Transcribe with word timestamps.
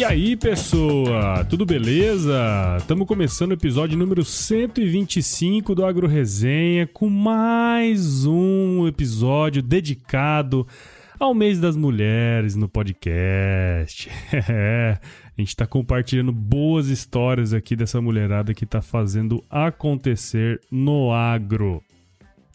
E 0.00 0.04
aí, 0.04 0.34
pessoa? 0.34 1.44
Tudo 1.44 1.66
beleza? 1.66 2.34
Estamos 2.78 3.06
começando 3.06 3.50
o 3.50 3.52
episódio 3.52 3.98
número 3.98 4.24
125 4.24 5.74
do 5.74 5.84
Agro 5.84 6.06
Resenha 6.06 6.86
com 6.86 7.10
mais 7.10 8.24
um 8.24 8.88
episódio 8.88 9.60
dedicado 9.60 10.66
ao 11.18 11.34
mês 11.34 11.60
das 11.60 11.76
mulheres 11.76 12.56
no 12.56 12.66
podcast. 12.66 14.08
É, 14.48 14.98
a 15.36 15.40
gente 15.40 15.48
está 15.48 15.66
compartilhando 15.66 16.32
boas 16.32 16.86
histórias 16.86 17.52
aqui 17.52 17.76
dessa 17.76 18.00
mulherada 18.00 18.54
que 18.54 18.64
está 18.64 18.80
fazendo 18.80 19.44
acontecer 19.50 20.62
no 20.70 21.12
agro. 21.12 21.82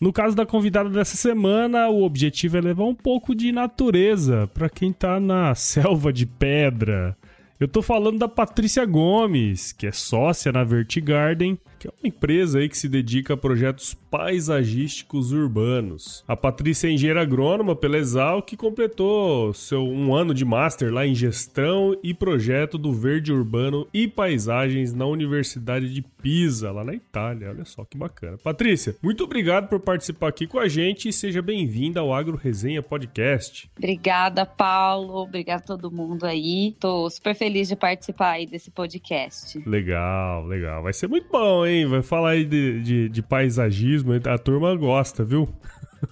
No 0.01 0.11
caso 0.11 0.35
da 0.35 0.45
convidada 0.45 0.89
dessa 0.89 1.15
semana, 1.15 1.89
o 1.89 2.03
objetivo 2.03 2.57
é 2.57 2.61
levar 2.61 2.85
um 2.85 2.95
pouco 2.95 3.33
de 3.33 3.51
natureza 3.51 4.49
para 4.53 4.67
quem 4.67 4.89
está 4.89 5.19
na 5.19 5.53
selva 5.55 6.11
de 6.11 6.25
pedra, 6.25 7.15
eu 7.59 7.67
tô 7.67 7.81
falando 7.81 8.19
da 8.19 8.27
Patrícia 8.27 8.85
Gomes, 8.85 9.71
que 9.71 9.87
é 9.87 9.91
sócia 9.91 10.51
na 10.51 10.63
Vertigarden, 10.63 11.57
que 11.79 11.87
é 11.87 11.91
uma 11.91 12.07
empresa 12.07 12.59
aí 12.59 12.67
que 12.67 12.77
se 12.77 12.89
dedica 12.89 13.33
a 13.33 13.37
projetos 13.37 13.93
paisagísticos 14.15 15.33
urbanos. 15.33 16.23
A 16.25 16.37
Patrícia 16.37 16.87
é 16.87 16.91
engenheira 16.91 17.21
agrônoma 17.21 17.75
pela 17.75 17.97
Exal, 17.97 18.41
que 18.41 18.55
completou 18.55 19.53
seu 19.53 19.85
um 19.85 20.15
ano 20.15 20.33
de 20.33 20.45
master 20.45 20.93
lá 20.93 21.05
em 21.05 21.13
gestão 21.13 21.97
e 22.01 22.13
projeto 22.13 22.77
do 22.77 22.93
verde 22.93 23.33
urbano 23.33 23.85
e 23.93 24.07
paisagens 24.07 24.93
na 24.93 25.05
Universidade 25.05 25.93
de 25.93 26.01
Pisa, 26.01 26.71
lá 26.71 26.83
na 26.85 26.93
Itália. 26.93 27.49
Olha 27.49 27.65
só 27.65 27.83
que 27.83 27.97
bacana. 27.97 28.37
Patrícia, 28.37 28.95
muito 29.03 29.25
obrigado 29.25 29.67
por 29.67 29.81
participar 29.81 30.29
aqui 30.29 30.47
com 30.47 30.59
a 30.59 30.67
gente 30.69 31.09
e 31.09 31.13
seja 31.13 31.41
bem-vinda 31.41 31.99
ao 31.99 32.13
Agro 32.13 32.37
Resenha 32.37 32.81
Podcast. 32.81 33.69
Obrigada, 33.77 34.45
Paulo. 34.45 35.15
Obrigada 35.17 35.61
a 35.61 35.67
todo 35.67 35.91
mundo 35.91 36.25
aí. 36.25 36.73
Tô 36.79 37.09
super 37.09 37.35
feliz 37.35 37.67
de 37.67 37.75
participar 37.75 38.31
aí 38.31 38.45
desse 38.45 38.71
podcast. 38.71 39.61
Legal, 39.67 40.45
legal. 40.45 40.81
Vai 40.81 40.93
ser 40.93 41.07
muito 41.07 41.27
bom, 41.29 41.65
hein? 41.65 41.85
Vai 41.85 42.01
falar 42.01 42.29
aí 42.29 42.45
de, 42.45 42.81
de, 42.81 43.09
de 43.09 43.21
paisagismo, 43.21 44.04
a 44.29 44.37
turma 44.37 44.75
gosta, 44.75 45.23
viu? 45.23 45.47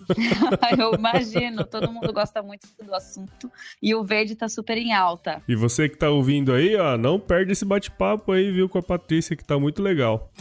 Eu 0.77 0.93
imagino, 0.93 1.63
todo 1.65 1.91
mundo 1.91 2.11
gosta 2.11 2.41
muito 2.41 2.67
do 2.83 2.93
assunto 2.93 3.51
e 3.81 3.93
o 3.93 4.03
verde 4.03 4.35
tá 4.35 4.47
super 4.47 4.77
em 4.77 4.93
alta. 4.93 5.41
E 5.47 5.55
você 5.55 5.87
que 5.87 5.97
tá 5.97 6.09
ouvindo 6.09 6.53
aí, 6.53 6.75
ó, 6.75 6.97
não 6.97 7.19
perde 7.19 7.51
esse 7.51 7.65
bate-papo 7.65 8.31
aí, 8.31 8.51
viu, 8.51 8.67
com 8.67 8.77
a 8.77 8.83
Patrícia, 8.83 9.35
que 9.35 9.43
tá 9.43 9.59
muito 9.59 9.81
legal. 9.81 10.31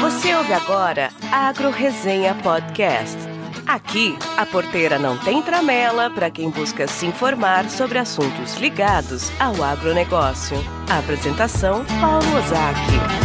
Você 0.00 0.34
ouve 0.34 0.52
agora 0.52 1.10
Agro 1.32 1.70
Resenha 1.70 2.34
Podcast. 2.34 3.16
Aqui, 3.66 4.14
a 4.36 4.44
porteira 4.44 4.98
não 4.98 5.16
tem 5.16 5.40
tramela 5.40 6.10
para 6.10 6.30
quem 6.30 6.50
busca 6.50 6.86
se 6.86 7.06
informar 7.06 7.70
sobre 7.70 7.98
assuntos 7.98 8.56
ligados 8.56 9.30
ao 9.40 9.62
agronegócio. 9.64 10.58
A 10.90 10.98
apresentação, 10.98 11.82
Paulo 11.98 12.26
Ozaki. 12.36 13.23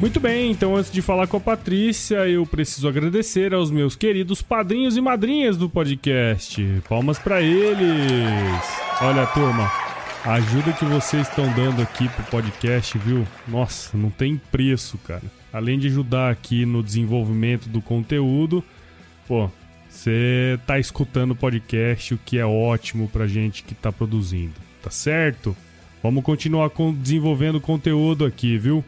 Muito 0.00 0.20
bem, 0.20 0.52
então 0.52 0.76
antes 0.76 0.92
de 0.92 1.02
falar 1.02 1.26
com 1.26 1.38
a 1.38 1.40
Patrícia, 1.40 2.28
eu 2.28 2.46
preciso 2.46 2.86
agradecer 2.86 3.52
aos 3.52 3.68
meus 3.68 3.96
queridos 3.96 4.40
padrinhos 4.40 4.96
e 4.96 5.00
madrinhas 5.00 5.56
do 5.56 5.68
podcast. 5.68 6.64
Palmas 6.88 7.18
para 7.18 7.42
eles. 7.42 8.62
Olha, 9.02 9.26
turma, 9.26 9.68
a 10.24 10.34
ajuda 10.34 10.72
que 10.72 10.84
vocês 10.84 11.28
estão 11.28 11.52
dando 11.52 11.82
aqui 11.82 12.08
pro 12.10 12.22
podcast, 12.26 12.96
viu? 12.96 13.26
Nossa, 13.48 13.98
não 13.98 14.08
tem 14.08 14.40
preço, 14.52 14.96
cara. 14.98 15.24
Além 15.52 15.80
de 15.80 15.88
ajudar 15.88 16.30
aqui 16.30 16.64
no 16.64 16.80
desenvolvimento 16.80 17.68
do 17.68 17.82
conteúdo, 17.82 18.62
pô, 19.26 19.50
você 19.88 20.60
tá 20.64 20.78
escutando 20.78 21.32
o 21.32 21.36
podcast, 21.36 22.14
o 22.14 22.20
que 22.24 22.38
é 22.38 22.46
ótimo 22.46 23.08
pra 23.08 23.26
gente 23.26 23.64
que 23.64 23.74
tá 23.74 23.90
produzindo, 23.90 24.54
tá 24.80 24.90
certo? 24.90 25.56
Vamos 26.00 26.22
continuar 26.22 26.70
com, 26.70 26.94
desenvolvendo 26.94 27.60
conteúdo 27.60 28.24
aqui, 28.24 28.56
viu? 28.56 28.84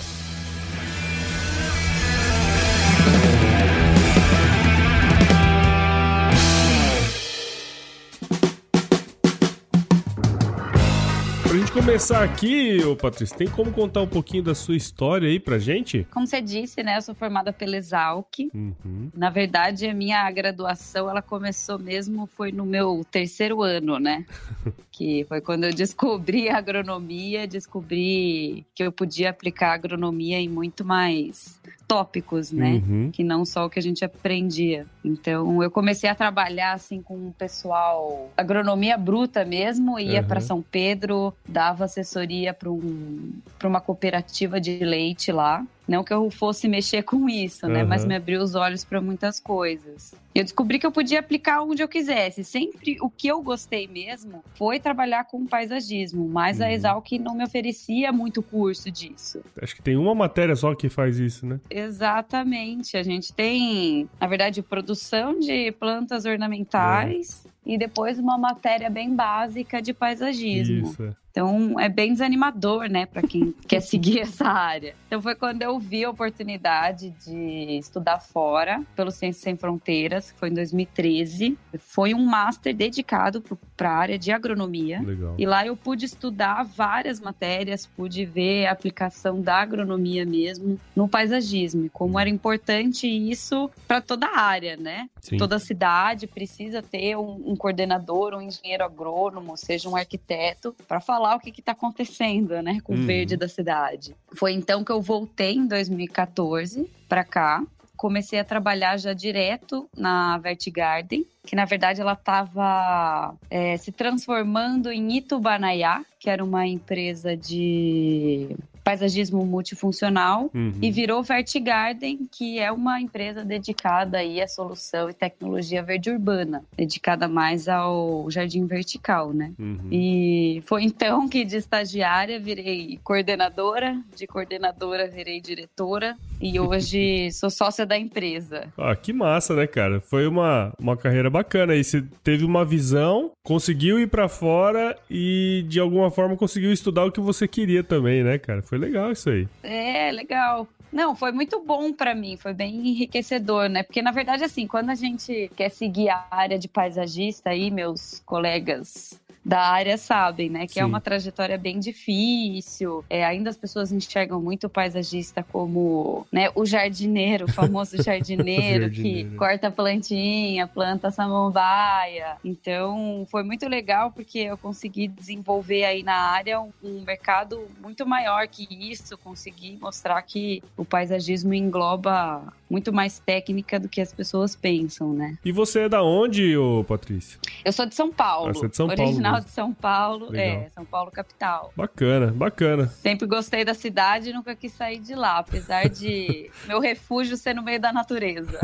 Começar 11.73 12.23
aqui, 12.23 12.83
ô 12.85 12.95
Patrícia, 12.95 13.35
tem 13.35 13.49
como 13.49 13.71
contar 13.71 14.03
um 14.03 14.07
pouquinho 14.07 14.43
da 14.43 14.53
sua 14.53 14.75
história 14.75 15.27
aí 15.27 15.39
pra 15.39 15.57
gente? 15.57 16.05
Como 16.11 16.27
você 16.27 16.39
disse, 16.39 16.83
né, 16.83 16.97
eu 16.97 17.01
sou 17.01 17.15
formada 17.15 17.51
pela 17.51 17.75
Exalc. 17.75 18.47
Uhum. 18.53 19.09
Na 19.15 19.31
verdade, 19.31 19.87
a 19.87 19.93
minha 19.93 20.29
graduação, 20.29 21.09
ela 21.09 21.21
começou 21.21 21.79
mesmo, 21.79 22.27
foi 22.27 22.51
no 22.51 22.63
meu 22.63 23.03
terceiro 23.09 23.63
ano, 23.63 23.97
né? 23.97 24.23
que 24.91 25.25
foi 25.27 25.41
quando 25.41 25.63
eu 25.63 25.73
descobri 25.73 26.47
a 26.47 26.59
agronomia, 26.59 27.47
descobri 27.47 28.63
que 28.75 28.83
eu 28.83 28.91
podia 28.91 29.31
aplicar 29.31 29.73
agronomia 29.73 30.39
em 30.39 30.47
muito 30.47 30.85
mais 30.85 31.59
tópicos, 31.87 32.51
né? 32.51 32.81
Uhum. 32.87 33.11
Que 33.11 33.23
não 33.23 33.45
só 33.45 33.65
o 33.65 33.69
que 33.69 33.79
a 33.79 33.81
gente 33.81 34.05
aprendia. 34.05 34.85
Então, 35.03 35.61
eu 35.61 35.69
comecei 35.69 36.09
a 36.09 36.15
trabalhar 36.15 36.73
assim 36.73 37.01
com 37.01 37.27
o 37.27 37.33
pessoal 37.33 38.31
agronomia 38.37 38.97
bruta 38.97 39.43
mesmo, 39.43 39.99
ia 39.99 40.21
uhum. 40.21 40.27
para 40.27 40.41
São 40.41 40.61
Pedro, 40.61 41.33
dava 41.63 41.85
assessoria 41.85 42.53
para 42.53 42.69
um, 42.69 43.31
uma 43.63 43.79
cooperativa 43.79 44.59
de 44.59 44.79
leite 44.83 45.31
lá. 45.31 45.65
Não 45.87 46.03
que 46.03 46.13
eu 46.13 46.29
fosse 46.31 46.67
mexer 46.67 47.03
com 47.03 47.29
isso, 47.29 47.67
né? 47.67 47.83
Uhum. 47.83 47.89
Mas 47.89 48.05
me 48.05 48.15
abriu 48.15 48.41
os 48.41 48.55
olhos 48.55 48.83
para 48.83 49.01
muitas 49.01 49.39
coisas. 49.39 50.13
Eu 50.33 50.43
descobri 50.43 50.79
que 50.79 50.85
eu 50.85 50.91
podia 50.91 51.19
aplicar 51.19 51.61
onde 51.61 51.83
eu 51.83 51.87
quisesse. 51.87 52.43
Sempre 52.43 52.97
o 53.01 53.09
que 53.09 53.27
eu 53.27 53.41
gostei 53.41 53.87
mesmo 53.87 54.43
foi 54.55 54.79
trabalhar 54.79 55.25
com 55.25 55.45
paisagismo, 55.45 56.27
mas 56.27 56.59
uhum. 56.59 56.65
a 56.65 56.73
Exalc 56.73 57.11
não 57.19 57.35
me 57.35 57.43
oferecia 57.43 58.11
muito 58.11 58.41
curso 58.41 58.89
disso. 58.89 59.41
Acho 59.61 59.75
que 59.75 59.81
tem 59.81 59.97
uma 59.97 60.15
matéria 60.15 60.55
só 60.55 60.73
que 60.73 60.89
faz 60.89 61.19
isso, 61.19 61.45
né? 61.45 61.59
Exatamente. 61.69 62.97
A 62.97 63.03
gente 63.03 63.33
tem, 63.33 64.09
na 64.19 64.27
verdade, 64.27 64.61
produção 64.61 65.39
de 65.39 65.71
plantas 65.73 66.25
ornamentais. 66.25 67.45
É 67.45 67.53
e 67.65 67.77
depois 67.77 68.19
uma 68.19 68.37
matéria 68.37 68.89
bem 68.89 69.15
básica 69.15 69.81
de 69.81 69.93
paisagismo. 69.93 70.87
Isso. 70.87 71.03
É. 71.03 71.13
Então 71.31 71.79
é 71.79 71.89
bem 71.89 72.13
desanimador, 72.13 72.87
né, 72.87 73.07
para 73.07 73.23
quem 73.23 73.53
quer 73.67 73.81
seguir 73.81 74.19
essa 74.19 74.45
área. 74.45 74.95
Então 75.07 75.21
foi 75.21 75.33
quando 75.33 75.63
eu 75.63 75.72
vi 75.79 76.03
a 76.03 76.09
oportunidade 76.09 77.11
de 77.25 77.77
estudar 77.77 78.19
fora 78.19 78.83
pelo 78.95 79.11
Ciências 79.11 79.43
Sem 79.43 79.55
Fronteiras, 79.55 80.31
que 80.31 80.39
foi 80.39 80.49
em 80.49 80.53
2013. 80.53 81.57
Foi 81.79 82.13
um 82.13 82.23
master 82.25 82.75
dedicado 82.75 83.43
para 83.75 83.89
a 83.89 83.97
área 83.97 84.19
de 84.19 84.31
agronomia. 84.31 85.01
Legal. 85.01 85.35
E 85.37 85.45
lá 85.45 85.65
eu 85.65 85.75
pude 85.75 86.05
estudar 86.05 86.63
várias 86.63 87.19
matérias, 87.19 87.85
pude 87.85 88.25
ver 88.25 88.65
a 88.65 88.71
aplicação 88.71 89.41
da 89.41 89.55
agronomia 89.55 90.25
mesmo 90.25 90.79
no 90.95 91.07
paisagismo, 91.07 91.89
como 91.91 92.19
era 92.19 92.29
importante 92.29 93.07
isso 93.07 93.69
para 93.87 94.01
toda 94.01 94.27
a 94.27 94.39
área, 94.39 94.77
né? 94.77 95.09
Sim. 95.21 95.37
Toda 95.37 95.59
cidade 95.59 96.27
precisa 96.27 96.81
ter 96.81 97.15
um, 97.15 97.51
um 97.51 97.55
coordenador, 97.55 98.33
um 98.33 98.41
engenheiro 98.41 98.83
agrônomo, 98.83 99.57
seja 99.57 99.89
um 99.89 99.95
arquiteto, 99.95 100.75
para 100.87 100.99
falar 100.99 101.35
o 101.35 101.39
que 101.39 101.49
está 101.59 101.71
acontecendo, 101.71 102.61
né, 102.61 102.79
com 102.83 102.93
uhum. 102.93 103.03
o 103.03 103.05
verde 103.05 103.37
da 103.37 103.47
cidade. 103.47 104.15
Foi 104.33 104.53
então 104.53 104.83
que 104.83 104.91
eu 104.91 105.01
voltei 105.01 105.55
em 105.63 105.67
2014 105.67 106.89
para 107.07 107.23
cá 107.23 107.63
comecei 107.95 108.37
a 108.37 108.43
trabalhar 108.43 108.97
já 108.97 109.13
direto 109.13 109.89
na 109.95 110.37
Vertigarden, 110.37 111.25
que 111.45 111.55
na 111.55 111.63
verdade 111.63 112.01
ela 112.01 112.13
estava 112.13 113.33
é, 113.49 113.77
se 113.77 113.93
transformando 113.93 114.91
em 114.91 115.17
Itubanaiá, 115.17 116.03
que 116.19 116.29
era 116.29 116.43
uma 116.43 116.67
empresa 116.67 117.37
de 117.37 118.57
paisagismo 118.83 119.45
multifuncional 119.45 120.51
uhum. 120.53 120.73
e 120.81 120.91
virou 120.91 121.23
Vertigarden, 121.23 122.27
que 122.31 122.59
é 122.59 122.71
uma 122.71 122.99
empresa 122.99 123.43
dedicada 123.45 124.17
aí 124.17 124.41
à 124.41 124.47
solução 124.47 125.09
e 125.09 125.13
tecnologia 125.13 125.81
verde 125.81 126.09
urbana, 126.09 126.63
dedicada 126.75 127.27
mais 127.27 127.67
ao 127.67 128.29
jardim 128.29 128.65
vertical, 128.65 129.31
né? 129.31 129.53
Uhum. 129.57 129.87
E 129.91 130.61
foi 130.65 130.83
então 130.83 131.27
que 131.27 131.45
de 131.45 131.57
estagiária 131.57 132.39
virei 132.39 132.99
coordenadora, 133.03 133.99
de 134.15 134.27
coordenadora 134.27 135.07
virei 135.07 135.39
diretora 135.39 136.17
e 136.43 136.59
hoje 136.59 137.31
sou 137.31 137.49
sócia 137.49 137.85
da 137.85 137.97
empresa. 137.97 138.67
Ah, 138.77 138.93
que 138.93 139.13
massa, 139.13 139.55
né, 139.55 139.65
cara? 139.65 140.01
Foi 140.01 140.27
uma, 140.27 140.73
uma 140.77 140.97
carreira 140.97 141.29
bacana 141.29 141.71
aí. 141.71 141.81
Você 141.81 142.03
teve 142.21 142.43
uma 142.43 142.65
visão, 142.65 143.31
conseguiu 143.41 143.97
ir 143.97 144.07
para 144.07 144.27
fora 144.27 144.93
e 145.09 145.63
de 145.69 145.79
alguma 145.79 146.11
forma 146.11 146.35
conseguiu 146.35 146.73
estudar 146.73 147.05
o 147.05 147.11
que 147.11 147.21
você 147.21 147.47
queria 147.47 147.81
também, 147.81 148.25
né, 148.25 148.37
cara? 148.37 148.61
Foi 148.61 148.77
legal 148.77 149.13
isso 149.13 149.29
aí. 149.29 149.47
É, 149.63 150.11
legal. 150.11 150.67
Não, 150.91 151.15
foi 151.15 151.31
muito 151.31 151.63
bom 151.65 151.91
para 151.91 152.13
mim, 152.13 152.37
foi 152.37 152.53
bem 152.53 152.89
enriquecedor, 152.89 153.67
né? 153.67 153.81
Porque 153.81 154.01
na 154.01 154.11
verdade 154.11 154.43
assim, 154.43 154.67
quando 154.67 154.91
a 154.91 154.95
gente 154.95 155.49
quer 155.55 155.69
seguir 155.69 156.09
a 156.09 156.27
área 156.29 156.59
de 156.59 156.67
paisagista 156.67 157.49
aí, 157.49 157.71
meus 157.71 158.21
colegas 158.25 159.19
da 159.45 159.61
área 159.61 159.97
sabem, 159.97 160.49
né? 160.49 160.65
Que 160.65 160.75
Sim. 160.75 160.81
é 160.81 160.85
uma 160.85 161.01
trajetória 161.01 161.57
bem 161.57 161.79
difícil. 161.79 163.03
É, 163.09 163.25
ainda 163.25 163.49
as 163.49 163.57
pessoas 163.57 163.91
enxergam 163.91 164.41
muito 164.41 164.67
o 164.67 164.69
paisagista 164.69 165.43
como 165.43 166.25
né, 166.31 166.49
o 166.55 166.65
jardineiro, 166.65 167.45
o 167.45 167.51
famoso 167.51 168.01
jardineiro, 168.01 168.89
que 168.89 169.25
corta 169.35 169.69
plantinha, 169.69 170.67
planta 170.67 171.11
samambaia. 171.11 172.37
Então, 172.43 173.27
foi 173.29 173.43
muito 173.43 173.67
legal 173.67 174.11
porque 174.11 174.39
eu 174.39 174.57
consegui 174.57 175.07
desenvolver 175.07 175.83
aí 175.83 176.03
na 176.03 176.15
área 176.15 176.61
um, 176.61 176.71
um 176.81 177.01
mercado 177.01 177.67
muito 177.81 178.05
maior 178.05 178.47
que 178.47 178.67
isso, 178.69 179.17
consegui 179.17 179.77
mostrar 179.81 180.21
que 180.21 180.63
o 180.77 180.85
paisagismo 180.85 181.53
engloba 181.53 182.41
muito 182.73 182.91
mais 182.91 183.19
técnica 183.19 183.79
do 183.79 183.87
que 183.87 184.01
as 184.01 184.11
pessoas 184.11 184.55
pensam, 184.55 185.13
né? 185.13 185.37
E 185.45 185.51
você 185.51 185.81
é 185.81 185.89
da 185.89 186.01
onde, 186.01 186.57
ô 186.57 186.83
Patrícia? 186.83 187.39
Eu 187.63 187.71
sou 187.71 187.85
de 187.85 187.93
São 187.93 188.11
Paulo. 188.11 188.49
Ah, 188.49 188.53
você 188.53 188.65
é 188.65 188.69
de 188.69 188.75
São 188.75 188.87
original 188.87 189.33
Paulo. 189.33 189.45
de 189.45 189.51
São 189.51 189.73
Paulo, 189.73 190.31
Legal. 190.31 190.63
é, 190.63 190.69
São 190.69 190.83
Paulo 190.83 191.11
capital. 191.11 191.71
Bacana, 191.75 192.31
bacana. 192.31 192.87
Sempre 192.87 193.27
gostei 193.27 193.63
da 193.63 193.75
cidade 193.75 194.31
e 194.31 194.33
nunca 194.33 194.55
quis 194.55 194.71
sair 194.71 194.97
de 194.97 195.13
lá, 195.13 195.37
apesar 195.37 195.87
de 195.87 196.49
meu 196.65 196.79
refúgio 196.79 197.37
ser 197.37 197.53
no 197.53 197.61
meio 197.61 197.79
da 197.79 197.93
natureza. 197.93 198.59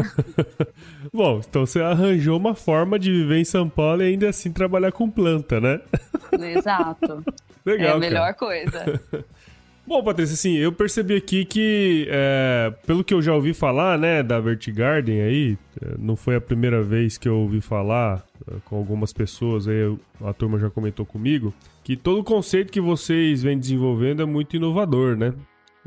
Bom, 1.13 1.39
então 1.47 1.67
você 1.67 1.79
arranjou 1.79 2.35
uma 2.35 2.55
forma 2.55 2.97
de 2.97 3.11
viver 3.11 3.37
em 3.37 3.45
São 3.45 3.69
Paulo 3.69 4.01
e 4.01 4.07
ainda 4.07 4.27
assim 4.29 4.51
trabalhar 4.51 4.91
com 4.91 5.07
planta, 5.07 5.61
né? 5.61 5.79
Exato. 6.33 7.23
Legal. 7.63 7.89
É 7.89 7.91
a 7.91 7.99
melhor 7.99 8.33
cara. 8.33 8.33
coisa. 8.33 9.01
Bom, 9.89 10.03
Patrícia, 10.03 10.35
assim, 10.35 10.55
eu 10.55 10.71
percebi 10.71 11.15
aqui 11.15 11.43
que, 11.43 12.07
é, 12.11 12.71
pelo 12.85 13.03
que 13.03 13.11
eu 13.11 13.23
já 13.23 13.33
ouvi 13.33 13.55
falar, 13.55 13.97
né, 13.97 14.21
da 14.21 14.39
Vertigarden 14.39 15.19
aí, 15.19 15.57
é, 15.81 15.95
não 15.97 16.15
foi 16.15 16.35
a 16.35 16.41
primeira 16.41 16.83
vez 16.83 17.17
que 17.17 17.27
eu 17.27 17.35
ouvi 17.35 17.59
falar 17.59 18.23
é, 18.47 18.57
com 18.65 18.75
algumas 18.75 19.11
pessoas, 19.11 19.67
aí 19.67 19.97
a 20.23 20.31
turma 20.31 20.59
já 20.59 20.69
comentou 20.69 21.07
comigo, 21.07 21.51
que 21.83 21.97
todo 21.97 22.19
o 22.19 22.23
conceito 22.23 22.71
que 22.71 22.79
vocês 22.79 23.41
vêm 23.41 23.57
desenvolvendo 23.57 24.21
é 24.21 24.25
muito 24.27 24.55
inovador, 24.55 25.17
né? 25.17 25.33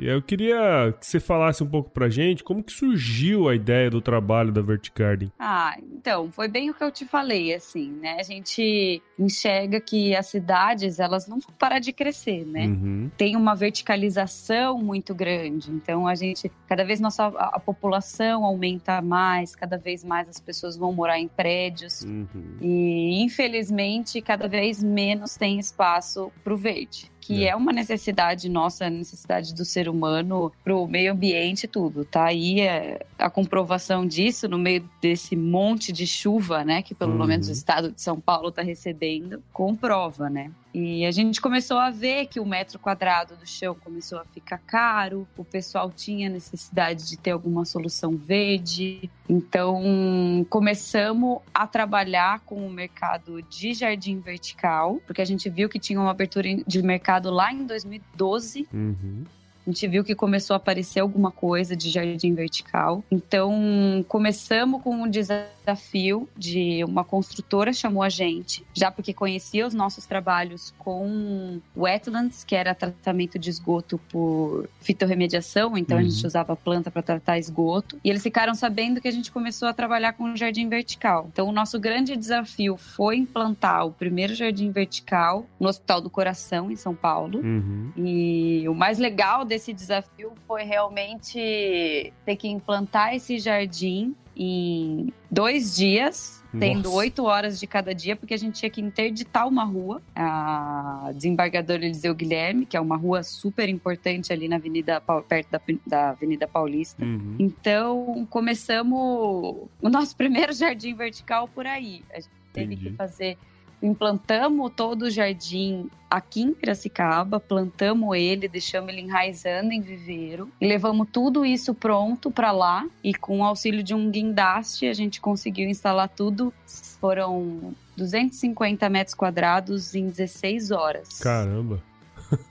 Eu 0.05 0.21
queria 0.21 0.95
que 0.99 1.07
você 1.07 1.21
falasse 1.21 1.63
um 1.63 1.67
pouco 1.67 1.91
pra 1.91 2.09
gente 2.09 2.43
como 2.43 2.63
que 2.63 2.73
surgiu 2.73 3.49
a 3.49 3.55
ideia 3.55 3.89
do 3.89 4.01
trabalho 4.01 4.51
da 4.51 4.61
Vertigarden. 4.61 5.31
Ah, 5.39 5.77
então, 5.81 6.31
foi 6.33 6.49
bem 6.49 6.71
o 6.71 6.75
que 6.75 6.83
eu 6.83 6.91
te 6.91 7.05
falei, 7.05 7.55
assim, 7.55 7.93
né? 7.93 8.17
A 8.19 8.23
gente 8.25 9.01
enxerga 9.19 9.81
que 9.81 10.17
as 10.17 10.27
cidades, 10.27 10.99
elas 10.99 11.29
não 11.29 11.39
vão 11.39 11.55
parar 11.57 11.79
de 11.79 11.93
crescer, 11.93 12.45
né? 12.45 12.67
Uhum. 12.67 13.11
Tem 13.17 13.37
uma 13.37 13.55
verticalização 13.55 14.79
muito 14.79 15.15
grande. 15.15 15.71
Então, 15.71 16.09
a 16.09 16.15
gente, 16.15 16.51
cada 16.67 16.85
vez 16.85 16.99
nossa 16.99 17.27
a, 17.27 17.57
a, 17.57 17.61
população 17.61 18.45
aumenta 18.45 19.01
mais, 19.01 19.55
cada 19.55 19.79
vez 19.79 20.03
mais 20.03 20.29
as 20.29 20.41
pessoas 20.41 20.77
vão 20.77 20.93
morar 20.93 21.19
em 21.21 21.29
prédios. 21.29 22.03
Uhum. 22.03 22.57
E, 22.61 23.23
infelizmente, 23.23 24.21
cada 24.21 24.49
vez 24.49 24.83
menos 24.83 25.37
tem 25.37 25.59
espaço 25.59 26.33
pro 26.43 26.57
verde 26.57 27.12
que 27.23 27.45
é. 27.45 27.51
é. 27.51 27.57
uma 27.57 27.73
necessidade 27.73 28.49
nossa, 28.49 28.91
necessidade 28.91 29.55
do 29.55 29.65
ser 29.65 29.89
humano 29.89 30.53
para 30.63 30.77
o 30.77 30.87
meio 30.87 31.13
ambiente 31.13 31.69
tudo. 31.69 32.05
Tá 32.05 32.25
aí 32.25 32.61
é, 32.61 33.07
a 33.17 33.31
comprovação 33.31 34.07
disso 34.07 34.49
no 34.49 34.59
meio 34.59 34.87
desse 35.01 35.37
monte 35.37 35.93
de 35.93 36.07
chuva, 36.07 36.65
né, 36.65 36.83
que 36.83 36.95
pelo 36.95 37.13
uhum. 37.13 37.27
menos 37.27 37.49
o 37.49 37.53
estado 37.53 37.93
de 37.93 38.03
São 38.03 38.21
Paulo 38.21 38.49
está 38.49 38.61
recebendo, 38.61 39.43
comprova, 39.53 40.29
né? 40.29 40.51
E 40.75 41.05
a 41.05 41.11
gente 41.11 41.41
começou 41.41 41.79
a 41.79 41.91
ver 41.91 42.27
que 42.27 42.41
o 42.41 42.47
metro 42.47 42.79
quadrado 42.79 43.37
do 43.37 43.47
chão 43.47 43.75
começou 43.75 44.19
a 44.19 44.25
ficar 44.25 44.59
caro, 44.59 45.27
o 45.37 45.45
pessoal 45.45 45.91
tinha 45.91 46.31
necessidade 46.31 47.09
de 47.09 47.19
ter 47.19 47.33
alguma 47.33 47.65
solução 47.65 48.17
verde. 48.17 49.11
Então, 49.29 50.47
começamos 50.49 51.41
a 51.53 51.67
trabalhar 51.67 52.41
com 52.41 52.67
o 52.67 52.71
mercado 52.71 53.43
de 53.43 53.75
jardim 53.75 54.19
vertical, 54.21 55.01
porque 55.07 55.21
a 55.21 55.27
gente 55.27 55.51
viu 55.51 55.69
que 55.69 55.79
tinha 55.79 56.01
uma 56.01 56.11
abertura 56.11 56.49
de 56.67 56.83
mercado 56.83 57.31
lá 57.31 57.53
em 57.53 57.67
2012. 57.67 58.67
Uhum 58.73 59.25
a 59.67 59.71
gente 59.71 59.87
viu 59.87 60.05
que 60.05 60.15
começou 60.15 60.55
a 60.55 60.57
aparecer 60.57 61.01
alguma 61.01 61.31
coisa 61.31 61.77
de 61.77 61.89
jardim 61.89 62.35
vertical. 62.35 63.05
Então, 63.11 64.05
começamos 64.09 64.83
com 64.83 64.95
um 64.95 65.09
desafio 65.09 66.29
de 66.37 66.83
uma 66.85 67.05
construtora 67.05 67.73
chamou 67.73 68.03
a 68.03 68.09
gente, 68.09 68.65
já 68.75 68.91
porque 68.91 69.13
conhecia 69.13 69.67
os 69.67 69.75
nossos 69.75 70.05
trabalhos 70.07 70.75
com 70.79 71.61
wetlands, 71.77 72.43
que 72.43 72.57
era 72.57 72.75
tratamento 72.75 73.39
de 73.39 73.51
esgoto 73.51 73.99
por 74.11 74.69
fitorremediação, 74.81 75.77
então 75.79 75.97
uhum. 75.97 76.03
a 76.03 76.09
gente 76.09 76.21
uhum. 76.21 76.27
usava 76.27 76.57
planta 76.57 76.91
para 76.91 77.03
tratar 77.03 77.39
esgoto. 77.39 77.99
E 78.05 78.11
eles 78.11 78.23
ficaram 78.23 78.55
sabendo 78.55 79.01
que 79.01 79.09
a 79.09 79.13
gente 79.13 79.31
começou 79.31 79.69
a 79.69 79.73
trabalhar 79.73 80.15
com 80.15 80.35
jardim 80.35 80.69
vertical. 80.69 81.29
Então, 81.33 81.49
o 81.49 81.53
nosso 81.53 81.79
grande 81.79 82.17
desafio 82.17 82.77
foi 82.77 83.17
implantar 83.17 83.87
o 83.87 83.93
primeiro 83.93 84.35
jardim 84.35 84.71
vertical 84.71 85.47
no 85.61 85.69
Hospital 85.69 86.01
do 86.01 86.11
Coração, 86.11 86.71
em 86.71 86.77
São 86.77 86.95
Paulo. 86.95 87.41
Uhum. 87.41 87.93
E 87.97 88.69
o 88.69 88.75
mais 88.75 88.99
legal 88.99 89.45
desse 89.53 89.71
desafio 89.75 90.33
foi 90.47 90.63
realmente 90.65 92.11
ter 92.25 92.37
que 92.37 92.49
implantar 92.49 93.15
esse 93.15 93.39
jardim 93.39 94.17
em 94.35 95.13
dois 95.31 95.77
dias, 95.77 96.43
Nossa. 96.51 96.59
tendo 96.59 96.91
oito 96.95 97.25
horas 97.25 97.61
de 97.61 97.67
cada 97.67 97.95
dia, 97.95 98.17
porque 98.17 98.33
a 98.33 98.37
gente 98.39 98.59
tinha 98.59 98.71
que 98.71 98.81
interditar 98.81 99.47
uma 99.47 99.63
rua, 99.63 100.01
a 100.17 101.13
desembargador 101.15 101.77
Eliseu 101.77 102.15
Guilherme, 102.15 102.65
que 102.65 102.79
é 102.79 102.81
uma 102.81 102.97
rua 102.97 103.23
super 103.23 103.69
importante 103.69 104.33
ali 104.33 104.49
na 104.49 104.57
Avenida, 104.57 105.03
perto 105.29 105.51
da, 105.51 105.61
da 105.87 106.09
Avenida 106.11 106.49
Paulista. 106.49 107.05
Uhum. 107.05 107.37
Então, 107.39 108.27
começamos 108.31 109.69
o 109.83 109.89
nosso 109.91 110.17
primeiro 110.17 110.55
jardim 110.55 110.95
vertical 110.95 111.47
por 111.47 111.67
aí. 111.67 112.03
A 112.11 112.21
gente 112.21 112.31
teve 112.55 112.75
Entendi. 112.75 112.91
que 112.91 112.97
fazer 112.97 113.37
implantamos 113.83 114.73
todo 114.75 115.03
o 115.03 115.11
jardim 115.11 115.91
aqui 116.09 116.43
em 116.43 116.53
Piracicaba, 116.53 117.41
plantamos 117.41 118.17
ele, 118.17 118.47
deixamos 118.47 118.91
ele 118.91 119.01
enraizando 119.01 119.73
em 119.73 119.81
viveiro 119.81 120.51
e 120.61 120.67
levamos 120.67 121.09
tudo 121.11 121.45
isso 121.45 121.75
pronto 121.75 122.31
para 122.31 122.53
lá 122.53 122.87
e 123.03 123.15
com 123.15 123.41
o 123.41 123.45
auxílio 123.45 123.83
de 123.83 123.95
um 123.95 124.11
guindaste 124.11 124.87
a 124.87 124.93
gente 124.93 125.21
conseguiu 125.21 125.69
instalar 125.69 126.09
tudo. 126.09 126.53
Foram 127.01 127.75
250 127.97 128.89
metros 128.89 129.15
quadrados 129.15 129.95
em 129.95 130.07
16 130.07 130.71
horas. 130.71 131.19
Caramba! 131.19 131.83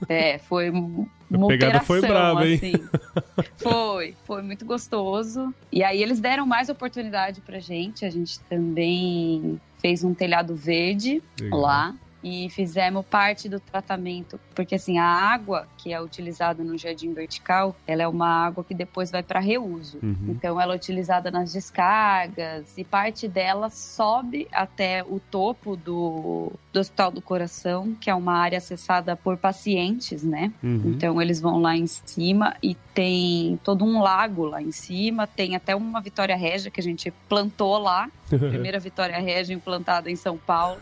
É, 0.08 0.38
foi 0.38 0.70
uma 1.30 1.46
a 1.46 1.48
pegada 1.48 1.80
foi 1.80 2.00
brava, 2.00 2.46
hein? 2.46 2.56
Assim. 2.56 2.72
Foi, 3.56 4.14
foi 4.24 4.42
muito 4.42 4.64
gostoso. 4.64 5.54
E 5.70 5.82
aí 5.82 6.02
eles 6.02 6.20
deram 6.20 6.46
mais 6.46 6.68
oportunidade 6.68 7.40
pra 7.40 7.58
gente. 7.58 8.04
A 8.04 8.10
gente 8.10 8.38
também 8.40 9.60
fez 9.82 10.02
um 10.02 10.14
telhado 10.14 10.54
verde 10.54 11.22
Legal. 11.38 11.60
lá 11.60 11.94
e 12.22 12.48
fizemos 12.50 13.04
parte 13.04 13.48
do 13.48 13.58
tratamento, 13.58 14.38
porque 14.54 14.76
assim, 14.76 14.98
a 14.98 15.04
água 15.04 15.66
que 15.76 15.92
é 15.92 16.00
utilizada 16.00 16.62
no 16.62 16.78
jardim 16.78 17.12
vertical, 17.12 17.74
ela 17.86 18.02
é 18.02 18.08
uma 18.08 18.28
água 18.28 18.62
que 18.62 18.74
depois 18.74 19.10
vai 19.10 19.22
para 19.22 19.40
reuso. 19.40 19.98
Uhum. 20.02 20.16
Então 20.28 20.60
ela 20.60 20.74
é 20.74 20.76
utilizada 20.76 21.30
nas 21.30 21.52
descargas 21.52 22.78
e 22.78 22.84
parte 22.84 23.26
dela 23.26 23.68
sobe 23.70 24.46
até 24.52 25.02
o 25.02 25.18
topo 25.18 25.76
do, 25.76 26.52
do 26.72 26.80
Hospital 26.80 27.10
do 27.10 27.20
Coração, 27.20 27.96
que 28.00 28.08
é 28.08 28.14
uma 28.14 28.34
área 28.34 28.58
acessada 28.58 29.16
por 29.16 29.36
pacientes, 29.36 30.22
né? 30.22 30.52
Uhum. 30.62 30.92
Então 30.94 31.20
eles 31.20 31.40
vão 31.40 31.60
lá 31.60 31.76
em 31.76 31.86
cima 31.86 32.54
e 32.62 32.76
tem 32.94 33.58
todo 33.64 33.84
um 33.84 34.00
lago 34.00 34.44
lá 34.44 34.62
em 34.62 34.70
cima, 34.70 35.26
tem 35.26 35.56
até 35.56 35.74
uma 35.74 36.00
Vitória 36.00 36.36
Régia 36.36 36.70
que 36.70 36.78
a 36.78 36.82
gente 36.84 37.12
plantou 37.28 37.78
lá 37.78 38.08
Primeira 38.50 38.78
Vitória 38.78 39.18
Regia 39.18 39.54
implantada 39.54 40.10
em 40.10 40.16
São 40.16 40.36
Paulo. 40.36 40.78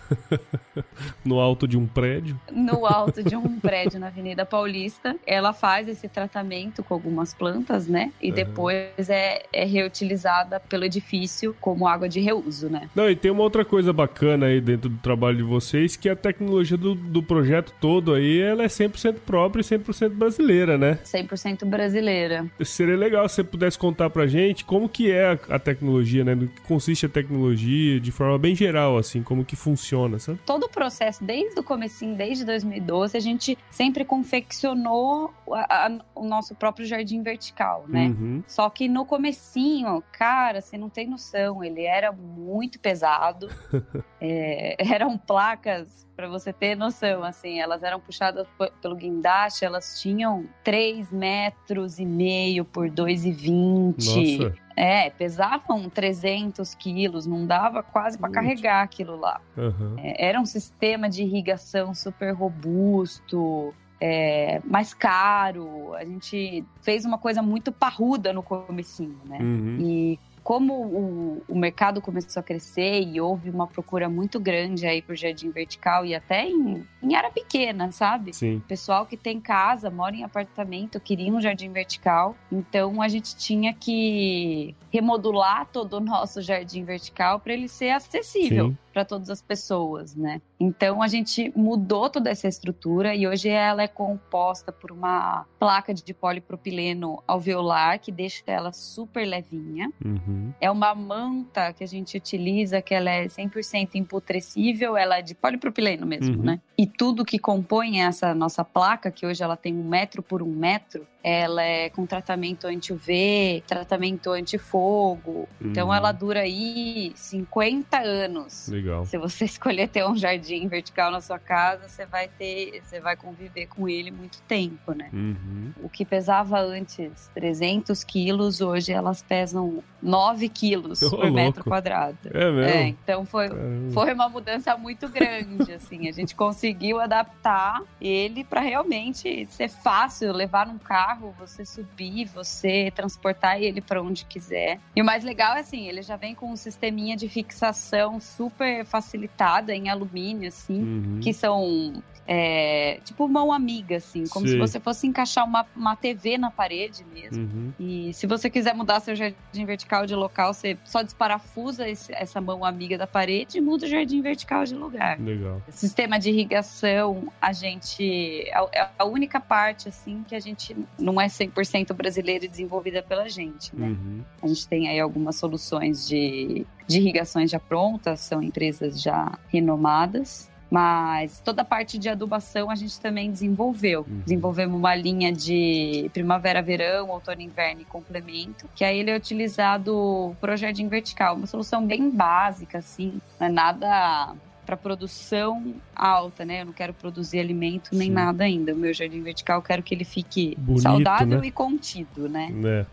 no 1.25 1.41
alto 1.41 1.67
de 1.67 1.77
um 1.77 1.87
prédio? 1.87 2.39
No 2.53 2.87
alto 2.87 3.23
de 3.23 3.37
um 3.37 3.59
prédio 3.61 3.99
na 3.99 4.09
Avenida 4.09 4.45
Paulista. 4.45 5.17
Ela 5.27 5.53
faz 5.53 5.89
esse 5.89 6.09
tratamento 6.09 6.83
com 6.83 6.95
algumas 6.95 7.35
plantas, 7.35 7.87
né? 7.87 8.13
E 8.21 8.29
uhum. 8.29 8.35
depois 8.35 9.09
é, 9.11 9.43
é 9.53 9.65
reutilizada 9.65 10.61
pelo 10.61 10.85
edifício 10.85 11.55
como 11.61 11.87
água 11.87 12.09
de 12.09 12.21
reuso, 12.21 12.69
né? 12.69 12.89
Não, 12.95 13.11
e 13.11 13.17
tem 13.17 13.31
uma 13.31 13.43
outra 13.43 13.65
coisa 13.65 13.93
bacana 13.93 14.47
aí 14.47 14.61
dentro 14.61 14.89
do 14.89 14.99
trabalho 14.99 15.39
de 15.39 15.43
vocês, 15.43 15.97
que 15.97 16.09
a 16.09 16.17
tecnologia 16.17 16.77
do, 16.77 16.95
do 16.95 17.23
projeto 17.23 17.73
todo 17.81 18.15
aí, 18.15 18.41
ela 18.41 18.63
é 18.63 18.67
100% 18.67 19.17
própria 19.27 19.61
e 19.61 19.65
100% 19.65 20.11
brasileira, 20.11 20.79
né? 20.79 20.99
100% 21.05 21.65
brasileira. 21.65 22.47
Seria 22.65 22.97
legal 22.97 23.29
se 23.29 23.37
você 23.37 23.45
pudesse 23.45 23.79
contar 23.79 24.11
pra 24.11 24.27
gente 24.27 24.65
como 24.65 24.89
que 24.89 25.11
é 25.11 25.33
a, 25.33 25.57
a 25.57 25.59
tecnologia, 25.59 26.25
né? 26.25 26.35
No 26.35 26.49
que 26.49 26.61
consiste 26.63 27.07
a 27.07 27.09
tecnologia, 27.09 27.40
de 27.49 28.13
forma 28.13 28.39
bem 28.39 28.55
geral, 28.55 28.97
assim, 28.97 29.23
como 29.23 29.45
que 29.45 29.57
funciona, 29.57 30.19
sabe? 30.19 30.39
Todo 30.45 30.65
o 30.65 30.69
processo, 30.69 31.25
desde 31.25 31.59
o 31.59 31.63
comecinho, 31.63 32.17
desde 32.17 32.45
2012, 32.45 33.17
a 33.17 33.21
gente 33.21 33.59
sempre 33.71 34.05
confeccionou 34.05 35.33
a, 35.53 35.87
a, 35.87 35.99
o 36.15 36.25
nosso 36.27 36.55
próprio 36.55 36.87
jardim 36.87 37.23
vertical, 37.23 37.85
né? 37.89 38.09
Uhum. 38.09 38.43
Só 38.47 38.69
que 38.71 38.89
no 38.89 39.05
comecinho, 39.05 40.03
cara, 40.13 40.61
você 40.61 40.77
não 40.77 40.89
tem 40.89 41.09
noção, 41.09 41.65
ele 41.65 41.83
era 41.83 42.13
muito 42.13 42.79
pesado. 42.79 43.49
é, 44.21 44.77
eram 44.93 45.17
placas 45.17 46.07
para 46.21 46.29
você 46.29 46.53
ter 46.53 46.77
noção, 46.77 47.25
assim, 47.25 47.61
elas 47.61 47.83
eram 47.83 47.99
puxadas 47.99 48.47
pelo 48.83 48.95
guindaste, 48.95 49.65
elas 49.65 49.99
tinham 49.99 50.45
3 50.63 51.11
metros 51.11 51.99
e 51.99 52.05
meio 52.05 52.63
por 52.63 52.91
2,20. 52.91 54.55
É, 54.77 55.09
pesavam 55.09 55.89
300 55.89 56.75
quilos, 56.75 57.27
não 57.27 57.47
dava 57.47 57.83
quase 57.83 58.19
para 58.19 58.31
carregar 58.31 58.83
aquilo 58.83 59.19
lá. 59.19 59.41
Uhum. 59.57 59.97
É, 59.97 60.27
era 60.27 60.39
um 60.39 60.45
sistema 60.45 61.09
de 61.09 61.23
irrigação 61.23 61.95
super 61.95 62.35
robusto, 62.35 63.75
é, 63.99 64.61
mais 64.65 64.93
caro. 64.93 65.95
A 65.95 66.05
gente 66.05 66.63
fez 66.83 67.07
uma 67.07 67.17
coisa 67.17 67.41
muito 67.41 67.73
parruda 67.73 68.31
no 68.31 68.43
comecinho, 68.43 69.19
né? 69.25 69.39
Uhum. 69.41 69.79
E 69.81 70.19
como 70.43 70.75
o, 70.75 71.43
o, 71.49 71.59
mercado 71.59 72.01
começou 72.01 72.41
a 72.41 72.43
crescer 72.43 73.03
e 73.03 73.21
houve 73.21 73.51
uma 73.51 73.67
procura 73.67 74.09
muito 74.09 74.41
grande 74.41 74.87
aí 74.87 75.03
por 75.03 75.17
jardim 75.17 75.51
vertical 75.51 76.05
e 76.05 76.15
até 76.15 76.49
em, 76.49 76.87
em 77.03 77.15
área 77.15 77.31
pequena, 77.31 77.93
sabe? 77.93 78.33
Sim. 78.33 78.63
Pessoal 78.67 79.07
que 79.07 79.17
tem 79.17 79.41
casa, 79.41 79.91
mora 79.91 80.17
em 80.17 80.25
apartamento, 80.25 81.01
queria 81.01 81.33
um 81.33 81.41
jardim 81.41 81.71
vertical. 81.71 82.37
Então 82.51 83.01
a 83.01 83.09
gente 83.09 83.37
tinha 83.37 83.75
que 83.75 84.75
remodular 84.91 85.67
todo 85.67 85.95
o 85.95 86.01
nosso 86.01 86.43
jardim 86.43 86.85
vertical 86.85 87.41
para 87.41 87.53
ele 87.53 87.69
ser 87.69 87.91
acessível 87.91 88.75
para 88.93 89.05
todas 89.05 89.31
as 89.31 89.41
pessoas, 89.41 90.15
né? 90.15 90.41
Então 90.61 91.03
a 91.03 91.09
gente 91.09 91.51
mudou 91.57 92.11
toda 92.11 92.29
essa 92.29 92.47
estrutura 92.47 93.15
e 93.15 93.27
hoje 93.27 93.49
ela 93.49 93.83
é 93.83 93.89
composta 93.89 94.71
por 94.71 94.93
uma 94.93 95.47
placa 95.59 95.95
de 95.95 96.13
polipropileno 96.13 97.23
alveolar 97.27 97.99
que 97.99 98.13
deixa 98.13 98.43
ela 98.47 98.71
super 98.71 99.25
levinha. 99.25 99.91
Uhum. 100.05 100.53
É 100.61 100.71
uma 100.71 100.95
manta 100.95 101.73
que 101.73 101.83
a 101.83 101.87
gente 101.87 102.19
utiliza 102.19 102.83
que 102.83 102.95
ela 102.95 103.11
é 103.11 103.25
100% 103.25 103.95
imputrescível, 103.95 104.99
ela 104.99 105.19
é 105.19 105.23
de 105.23 105.35
polipropileno 105.35 106.07
mesmo, 106.07 106.37
uhum. 106.37 106.45
né? 106.45 106.61
E 106.77 106.87
tudo 106.87 107.25
que 107.25 107.39
compõe 107.39 108.03
essa 108.03 108.35
nossa 108.35 108.63
placa, 108.63 109.11
que 109.11 109.25
hoje 109.25 109.43
ela 109.43 109.57
tem 109.57 109.75
um 109.75 109.89
metro 109.89 110.23
por 110.23 110.43
um 110.43 110.51
metro, 110.51 111.07
ela 111.23 111.63
é 111.63 111.91
com 111.91 112.07
tratamento 112.07 112.67
anti-UV, 112.67 113.63
tratamento 113.67 114.31
anti-fogo. 114.31 115.49
Uhum. 115.61 115.71
Então 115.71 115.93
ela 115.93 116.13
dura 116.13 116.41
aí 116.41 117.13
50 117.15 117.99
anos. 117.99 118.69
Legal. 118.69 119.05
Se 119.05 119.19
você 119.19 119.45
escolher 119.51 119.89
ter 119.89 120.07
um 120.07 120.17
jardim 120.17 120.67
vertical 120.67 121.11
na 121.11 121.21
sua 121.21 121.39
casa, 121.39 121.89
você 121.89 122.07
vai 122.07 122.29
ter, 122.29 122.83
você 122.83 123.01
vai 123.01 123.17
conviver 123.17 123.67
com 123.67 123.89
ele 123.89 124.11
muito 124.11 124.41
tempo, 124.43 124.93
né? 124.93 125.11
Uhum. 125.13 125.73
O 125.83 125.89
que 125.89 126.05
pesava 126.05 126.59
antes 126.59 127.31
300 127.35 128.03
quilos, 128.03 128.61
hoje 128.61 128.93
elas 128.93 129.23
pesam 129.23 129.83
9 130.03 130.49
quilos 130.49 131.01
por 131.01 131.13
louco. 131.13 131.33
metro 131.33 131.65
quadrado. 131.65 132.17
É 132.33 132.51
mesmo? 132.51 132.61
É, 132.61 132.89
então 132.89 133.27
foi, 133.27 133.49
foi 133.93 134.15
uma 134.15 134.29
mudança 134.29 134.75
muito 134.77 135.09
grande, 135.09 135.73
assim. 135.73 136.09
A 136.09 136.13
gente 136.13 136.35
conseguiu 136.35 136.99
adaptar 136.99 137.83
ele 138.01 138.43
para 138.43 138.61
realmente 138.61 139.47
ser 139.51 139.69
fácil 139.69 140.33
levar 140.33 140.67
num 140.67 140.79
carro 140.79 141.10
carro, 141.11 141.35
você 141.39 141.65
subir, 141.65 142.27
você 142.27 142.93
transportar 142.95 143.61
ele 143.61 143.81
para 143.81 144.01
onde 144.01 144.25
quiser. 144.25 144.79
E 144.95 145.03
o 145.03 145.05
mais 145.05 145.25
legal 145.25 145.57
é 145.57 145.61
assim, 145.61 145.89
ele 145.89 146.03
já 146.03 146.17
vem 146.17 146.35
com 146.35 146.53
um 146.53 146.57
sisteminha 146.57 147.17
de 147.17 147.29
fixação 147.29 148.21
super 148.21 148.85
facilitada 148.85 149.75
em 149.75 149.89
alumínio, 149.89 150.49
assim, 150.49 150.81
uhum. 150.81 151.21
que 151.21 151.33
são 151.33 152.03
é, 152.27 153.01
tipo 153.05 153.29
mão 153.29 153.53
amiga, 153.53 153.97
assim, 153.97 154.25
como 154.29 154.47
Sim. 154.47 154.53
se 154.53 154.59
você 154.59 154.81
fosse 154.81 155.07
encaixar 155.07 155.45
uma, 155.45 155.67
uma 155.75 155.97
TV 155.97 156.39
na 156.39 156.51
parede 156.51 157.05
mesmo. 157.13 157.43
Uhum. 157.43 157.73
E 157.79 158.13
se 158.15 158.27
você 158.27 158.49
quiser 158.49 158.75
mudar 158.75 159.01
seu 159.01 159.17
jardim 159.17 159.65
vertical 159.65 160.07
de 160.07 160.15
local, 160.15 160.55
você 160.55 160.79
só 160.85 161.03
desparafusa 161.03 161.89
esse, 161.89 162.13
essa 162.13 162.41
mão 162.41 162.65
amiga 162.65 162.97
da 162.97 163.07
parede 163.07 163.59
e 163.59 163.61
muda 163.61 163.87
o 163.87 163.89
jardim 163.89 164.21
vertical 164.21 164.65
de 164.65 164.75
lugar. 164.75 165.21
Legal. 165.21 165.61
Sistema 165.71 166.19
de 166.19 166.31
irrigação, 166.31 167.33
a 167.41 167.53
gente. 167.53 168.43
É, 168.49 168.81
é 168.81 168.89
a 168.99 169.05
única 169.05 169.41
parte, 169.41 169.89
assim, 169.89 170.25
que 170.27 170.35
a 170.35 170.41
gente 170.41 170.77
não 170.99 171.21
é 171.21 171.27
100% 171.27 171.93
brasileira 171.95 172.45
e 172.45 172.49
desenvolvida 172.49 173.03
pela 173.03 173.29
gente, 173.29 173.75
né? 173.75 173.89
Uhum. 173.89 174.25
A 174.43 174.47
gente 174.47 174.69
tem 174.69 174.89
aí 174.89 175.01
algumas 175.01 175.37
soluções 175.37 176.07
de, 176.07 176.67
de 176.87 176.99
irrigações 176.99 177.51
já 177.51 177.59
prontas, 177.59 178.21
são 178.21 178.43
empresas 178.43 179.01
já 179.01 179.39
renomadas. 179.49 180.50
Mas 180.71 181.41
toda 181.45 181.63
a 181.63 181.65
parte 181.65 181.99
de 181.99 182.09
adubação 182.09 182.71
a 182.71 182.75
gente 182.75 183.01
também 183.01 183.31
desenvolveu. 183.31 184.07
Uhum. 184.09 184.21
Desenvolvemos 184.21 184.79
uma 184.79 184.95
linha 184.95 185.33
de 185.33 186.09
primavera, 186.13 186.63
verão, 186.63 187.09
outono, 187.11 187.41
inverno 187.41 187.83
e 187.83 187.85
complemento, 187.85 188.69
que 188.75 188.85
aí 188.85 189.01
ele 189.01 189.11
é 189.11 189.17
utilizado 189.17 190.37
pro 190.41 190.57
jardim 190.57 190.87
vertical, 190.87 191.35
uma 191.35 191.47
solução 191.47 191.85
bem 191.85 192.09
básica, 192.11 192.79
assim, 192.79 193.21
não 193.39 193.49
é 193.49 193.51
nada 193.51 194.35
para 194.65 194.77
produção 194.77 195.75
alta, 195.97 196.45
né? 196.45 196.63
Eu 196.63 196.67
não 196.67 196.73
quero 196.73 196.95
produzir 196.95 197.41
alimento 197.41 197.91
nem 197.93 198.09
Sim. 198.09 198.15
nada 198.15 198.45
ainda. 198.45 198.73
O 198.73 198.77
meu 198.77 198.95
jardim 198.95 199.21
vertical 199.21 199.59
eu 199.59 199.63
quero 199.63 199.83
que 199.83 199.93
ele 199.93 200.05
fique 200.05 200.55
Bonito, 200.57 200.83
saudável 200.83 201.41
né? 201.41 201.47
e 201.49 201.51
contido, 201.51 202.29
né? 202.29 202.53
É. 202.65 202.87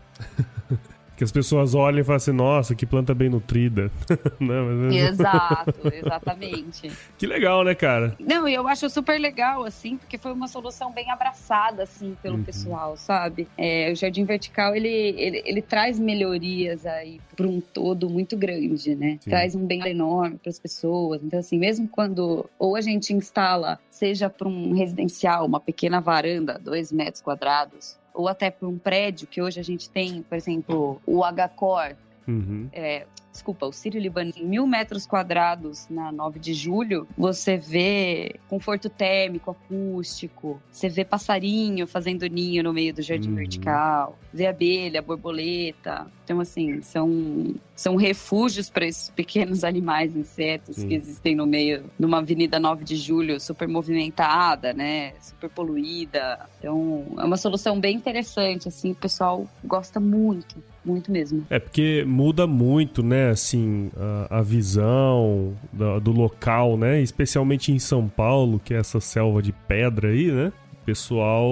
Que 1.18 1.24
as 1.24 1.32
pessoas 1.32 1.74
olhem 1.74 2.02
e 2.02 2.04
falem 2.04 2.16
assim, 2.18 2.30
nossa, 2.30 2.76
que 2.76 2.86
planta 2.86 3.12
bem 3.12 3.28
nutrida. 3.28 3.90
Não, 4.38 4.66
mas... 4.66 4.94
Exato, 4.94 5.92
exatamente. 5.92 6.92
que 7.18 7.26
legal, 7.26 7.64
né, 7.64 7.74
cara? 7.74 8.14
Não, 8.20 8.46
e 8.46 8.54
eu 8.54 8.68
acho 8.68 8.88
super 8.88 9.18
legal, 9.18 9.64
assim, 9.64 9.96
porque 9.96 10.16
foi 10.16 10.32
uma 10.32 10.46
solução 10.46 10.92
bem 10.92 11.10
abraçada, 11.10 11.82
assim, 11.82 12.16
pelo 12.22 12.36
uhum. 12.36 12.44
pessoal, 12.44 12.96
sabe? 12.96 13.48
É, 13.58 13.90
o 13.90 13.96
Jardim 13.96 14.22
Vertical, 14.22 14.76
ele, 14.76 14.88
ele, 14.88 15.42
ele 15.44 15.60
traz 15.60 15.98
melhorias 15.98 16.86
aí 16.86 17.20
para 17.34 17.48
um 17.48 17.60
todo 17.60 18.08
muito 18.08 18.36
grande, 18.36 18.94
né? 18.94 19.18
Sim. 19.20 19.30
Traz 19.30 19.56
um 19.56 19.66
bem 19.66 19.84
enorme 19.88 20.38
para 20.38 20.50
as 20.50 20.60
pessoas. 20.60 21.20
Então, 21.20 21.40
assim, 21.40 21.58
mesmo 21.58 21.88
quando 21.88 22.48
ou 22.56 22.76
a 22.76 22.80
gente 22.80 23.12
instala, 23.12 23.80
seja 23.90 24.30
para 24.30 24.46
um 24.46 24.72
residencial, 24.72 25.46
uma 25.46 25.58
pequena 25.58 26.00
varanda, 26.00 26.60
dois 26.62 26.92
metros 26.92 27.20
quadrados, 27.20 27.98
ou 28.18 28.26
até 28.26 28.50
para 28.50 28.66
um 28.66 28.76
prédio, 28.76 29.28
que 29.28 29.40
hoje 29.40 29.60
a 29.60 29.62
gente 29.62 29.88
tem, 29.88 30.22
por 30.22 30.34
exemplo, 30.34 31.00
o 31.06 31.22
H-Core, 31.22 31.94
uhum. 32.28 32.68
é, 32.72 33.06
desculpa, 33.38 33.66
o 33.66 33.72
Sírio 33.72 34.00
Libanês, 34.00 34.36
em 34.36 34.44
mil 34.44 34.66
metros 34.66 35.06
quadrados 35.06 35.86
na 35.88 36.10
9 36.10 36.40
de 36.40 36.52
julho, 36.52 37.06
você 37.16 37.56
vê 37.56 38.34
conforto 38.48 38.88
térmico, 38.90 39.50
acústico, 39.50 40.60
você 40.70 40.88
vê 40.88 41.04
passarinho 41.04 41.86
fazendo 41.86 42.26
ninho 42.26 42.62
no 42.62 42.72
meio 42.72 42.92
do 42.92 43.00
jardim 43.00 43.30
uhum. 43.30 43.36
vertical, 43.36 44.18
vê 44.32 44.46
abelha, 44.46 45.00
borboleta. 45.00 46.06
Então, 46.24 46.40
assim, 46.40 46.82
são, 46.82 47.54
são 47.74 47.96
refúgios 47.96 48.68
para 48.68 48.86
esses 48.86 49.08
pequenos 49.10 49.62
animais, 49.64 50.16
insetos 50.16 50.76
Sim. 50.76 50.88
que 50.88 50.94
existem 50.94 51.34
no 51.34 51.46
meio 51.46 51.84
de 51.98 52.04
uma 52.04 52.18
avenida 52.18 52.58
9 52.58 52.84
de 52.84 52.96
julho 52.96 53.40
super 53.40 53.68
movimentada, 53.68 54.72
né? 54.72 55.12
Super 55.20 55.48
poluída. 55.48 56.46
Então, 56.58 57.06
é 57.18 57.24
uma 57.24 57.36
solução 57.36 57.78
bem 57.78 57.96
interessante, 57.96 58.68
assim, 58.68 58.90
o 58.90 58.96
pessoal 58.96 59.46
gosta 59.64 60.00
muito 60.00 60.56
muito 60.88 61.10
mesmo. 61.10 61.46
É 61.50 61.58
porque 61.58 62.04
muda 62.06 62.46
muito, 62.46 63.02
né, 63.02 63.30
assim, 63.30 63.90
a, 63.96 64.38
a 64.38 64.42
visão 64.42 65.54
do, 65.72 66.00
do, 66.00 66.12
local, 66.12 66.76
né, 66.76 67.00
especialmente 67.00 67.72
em 67.72 67.78
São 67.78 68.08
Paulo, 68.08 68.58
que 68.58 68.74
é 68.74 68.78
essa 68.78 69.00
selva 69.00 69.42
de 69.42 69.52
pedra 69.52 70.08
aí, 70.08 70.30
né? 70.30 70.52
O 70.82 70.84
pessoal 70.88 71.46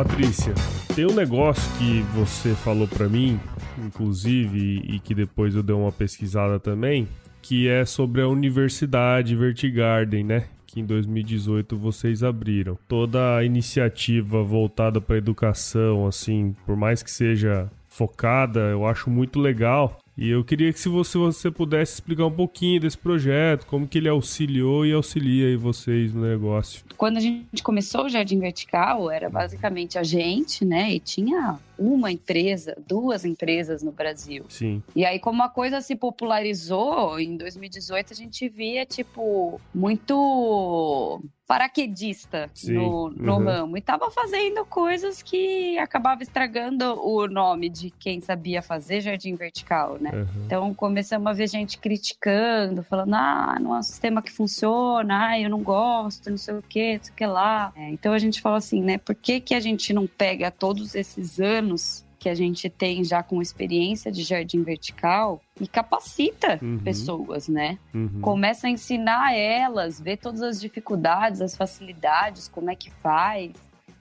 Patrícia, 0.03 0.55
tem 0.97 1.05
um 1.05 1.15
negócio 1.15 1.63
que 1.77 2.01
você 2.19 2.55
falou 2.55 2.89
para 2.89 3.07
mim, 3.07 3.39
inclusive, 3.85 4.81
e 4.83 4.99
que 4.99 5.15
depois 5.15 5.55
eu 5.55 5.63
dei 5.63 5.77
uma 5.77 5.93
pesquisada 5.93 6.59
também, 6.59 7.07
que 7.43 7.69
é 7.69 7.85
sobre 7.85 8.23
a 8.23 8.27
Universidade 8.27 9.37
Vertigarden, 9.37 10.25
né? 10.25 10.45
Que 10.67 10.81
em 10.81 10.87
2018 10.87 11.77
vocês 11.77 12.23
abriram. 12.23 12.79
Toda 12.89 13.37
a 13.37 13.45
iniciativa 13.45 14.43
voltada 14.43 15.03
para 15.03 15.19
educação, 15.19 16.07
assim, 16.07 16.57
por 16.65 16.77
mais 16.77 17.03
que 17.03 17.11
seja 17.11 17.71
focada, 17.87 18.61
eu 18.71 18.87
acho 18.87 19.11
muito 19.11 19.39
legal. 19.39 19.99
E 20.17 20.29
eu 20.29 20.45
queria 20.45 20.73
que 20.73 20.79
se 20.79 20.89
você, 20.89 21.17
você 21.17 21.51
pudesse 21.51 21.95
explicar 21.95 22.27
um 22.27 22.33
pouquinho 22.33 22.81
desse 22.81 22.99
projeto, 22.99 23.67
como 23.67 23.89
que 23.89 23.99
ele 23.99 24.09
auxiliou 24.09 24.85
e 24.85 24.93
auxilia 24.93 25.47
aí 25.49 25.57
vocês 25.57 26.13
no 26.13 26.21
negócio. 26.21 26.85
Quando 26.97 27.17
a 27.17 27.21
gente 27.21 27.63
começou 27.63 28.05
o 28.05 28.09
Jardim 28.09 28.39
Vertical, 28.39 29.11
era 29.11 29.31
basicamente 29.31 29.99
a 29.99 30.03
gente, 30.03 30.65
né? 30.65 30.93
E 30.93 31.01
tinha 31.01 31.59
uma 31.79 32.13
empresa, 32.13 32.77
duas 32.87 33.25
empresas 33.25 33.83
no 33.83 33.93
Brasil. 33.93 34.45
Sim. 34.51 34.83
E 34.95 35.05
aí, 35.05 35.19
como 35.19 35.43
a 35.43 35.49
coisa 35.49 35.81
se 35.81 35.97
popularizou, 35.97 37.19
em 37.19 37.37
2018 37.37 38.13
a 38.13 38.17
gente 38.17 38.49
via, 38.49 38.85
tipo, 38.85 39.59
muito 39.75 41.23
paraquedista 41.51 42.49
Sim, 42.55 42.75
no, 42.75 43.11
no 43.11 43.39
uhum. 43.39 43.45
ramo 43.45 43.77
e 43.77 43.81
tava 43.81 44.09
fazendo 44.09 44.65
coisas 44.65 45.21
que 45.21 45.77
acabava 45.81 46.23
estragando 46.23 46.85
o 47.05 47.27
nome 47.27 47.69
de 47.69 47.91
quem 47.91 48.21
sabia 48.21 48.63
fazer 48.63 49.01
jardim 49.01 49.35
vertical, 49.35 49.99
né? 50.01 50.13
Uhum. 50.15 50.45
Então 50.47 50.73
começamos 50.73 51.27
a 51.27 51.33
ver 51.33 51.49
gente 51.49 51.77
criticando, 51.79 52.85
falando, 52.85 53.15
ah, 53.15 53.59
não 53.61 53.75
é 53.75 53.81
um 53.81 53.83
sistema 53.83 54.23
que 54.23 54.31
funciona, 54.31 55.31
ah, 55.31 55.41
eu 55.41 55.51
não 55.51 55.61
gosto, 55.61 56.31
não 56.31 56.39
sei 56.39 56.55
o 56.55 56.63
que, 56.63 56.99
não 56.99 57.03
sei 57.03 57.13
o 57.13 57.17
que 57.17 57.27
lá. 57.27 57.73
É, 57.75 57.91
então 57.91 58.13
a 58.13 58.19
gente 58.21 58.41
fala 58.41 58.59
assim, 58.59 58.81
né? 58.81 58.99
Por 58.99 59.17
que, 59.17 59.41
que 59.41 59.53
a 59.53 59.59
gente 59.59 59.93
não 59.93 60.07
pega 60.07 60.53
todos 60.53 60.95
esses 60.95 61.41
anos 61.41 62.05
que 62.21 62.29
a 62.29 62.35
gente 62.35 62.69
tem 62.69 63.03
já 63.03 63.23
com 63.23 63.41
experiência 63.41 64.13
de 64.13 64.23
jardim 64.23 64.63
vertical 64.63 65.41
e 65.59 65.67
capacita 65.67 66.59
uhum. 66.63 66.79
pessoas, 66.79 67.49
né? 67.49 67.79
Uhum. 67.95 68.21
Começa 68.21 68.67
a 68.67 68.71
ensinar 68.71 69.35
elas, 69.35 69.99
ver 69.99 70.19
todas 70.19 70.43
as 70.43 70.61
dificuldades, 70.61 71.41
as 71.41 71.57
facilidades, 71.57 72.47
como 72.47 72.71
é 72.71 72.77
que 72.77 72.91
faz, 72.91 73.53